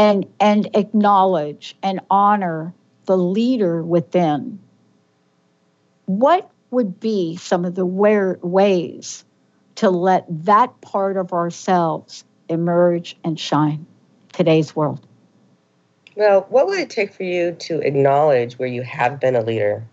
[0.00, 2.72] and and acknowledge and honor
[3.04, 4.58] the leader within
[6.06, 9.24] what would be some of the ways
[9.74, 13.84] to let that part of ourselves emerge and shine
[14.32, 15.06] today's world?
[16.16, 19.84] Well, what would it take for you to acknowledge where you have been a leader,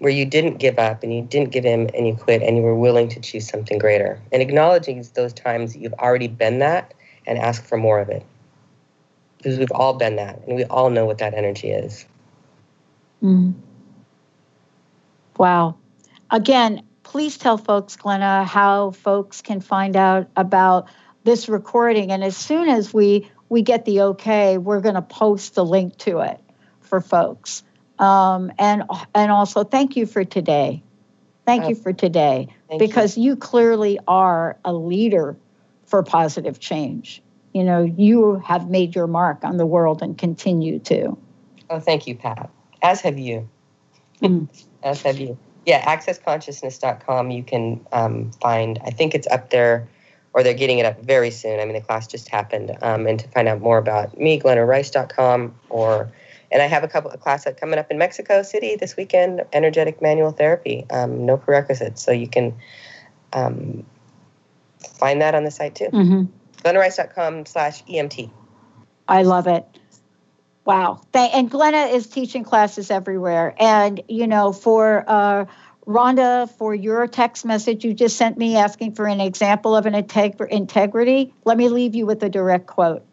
[0.00, 2.62] where you didn't give up and you didn't give in and you quit and you
[2.62, 4.20] were willing to choose something greater?
[4.32, 6.92] And acknowledging those times that you've already been that
[7.26, 8.22] and ask for more of it.
[9.46, 12.04] Because we've all been that and we all know what that energy is.
[13.22, 13.54] Mm.
[15.38, 15.76] Wow.
[16.32, 20.88] Again, please tell folks, Glenna, how folks can find out about
[21.22, 22.10] this recording.
[22.10, 25.96] And as soon as we we get the okay, we're going to post the link
[25.98, 26.40] to it
[26.80, 27.62] for folks.
[28.00, 28.82] Um, and
[29.14, 30.82] and also thank you for today.
[31.44, 32.48] Thank oh, you for today
[32.80, 33.30] because you.
[33.30, 35.36] you clearly are a leader
[35.84, 37.22] for positive change.
[37.56, 41.16] You know, you have made your mark on the world and continue to.
[41.70, 42.50] Oh, thank you, Pat.
[42.82, 43.48] As have you.
[44.20, 44.48] Mm.
[44.82, 45.38] As have you.
[45.64, 47.30] Yeah, accessconsciousness.com.
[47.30, 49.88] You can um, find, I think it's up there
[50.34, 51.58] or they're getting it up very soon.
[51.58, 52.76] I mean, the class just happened.
[52.82, 56.12] Um, and to find out more about me, glennarice.com, or
[56.52, 60.02] and I have a couple of classes coming up in Mexico City this weekend, energetic
[60.02, 62.02] manual therapy, um, no prerequisites.
[62.02, 62.54] So you can
[63.32, 63.86] um,
[64.98, 65.88] find that on the site too.
[65.90, 66.24] Mm-hmm.
[66.66, 68.30] glennarice.com slash EMT.
[69.08, 69.64] I love it.
[70.64, 71.00] Wow.
[71.14, 73.54] And Glenna is teaching classes everywhere.
[73.58, 75.44] And, you know, for uh,
[75.86, 79.94] Rhonda, for your text message you just sent me asking for an example of an
[79.94, 83.04] integ- integrity, let me leave you with a direct quote.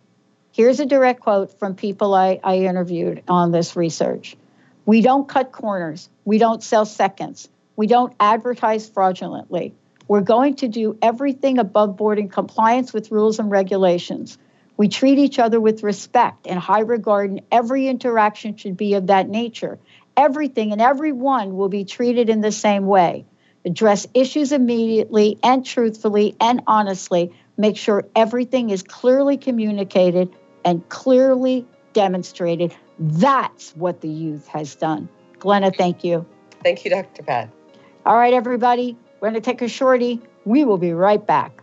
[0.51, 4.35] Here's a direct quote from people I, I interviewed on this research.
[4.85, 6.09] We don't cut corners.
[6.25, 7.49] We don't sell seconds.
[7.75, 9.75] We don't advertise fraudulently.
[10.07, 14.37] We're going to do everything above board in compliance with rules and regulations.
[14.75, 19.07] We treat each other with respect and high regard, and every interaction should be of
[19.07, 19.79] that nature
[20.17, 23.25] everything and everyone will be treated in the same way.
[23.65, 27.33] Address issues immediately and truthfully and honestly.
[27.57, 30.29] Make sure everything is clearly communicated
[30.65, 32.75] and clearly demonstrated.
[32.99, 35.07] That's what the youth has done.
[35.39, 36.25] Glenna, thank you.
[36.63, 37.23] Thank you, Dr.
[37.23, 37.49] Pat.
[38.05, 40.19] All right, everybody, we're going to take a shorty.
[40.43, 41.62] We will be right back.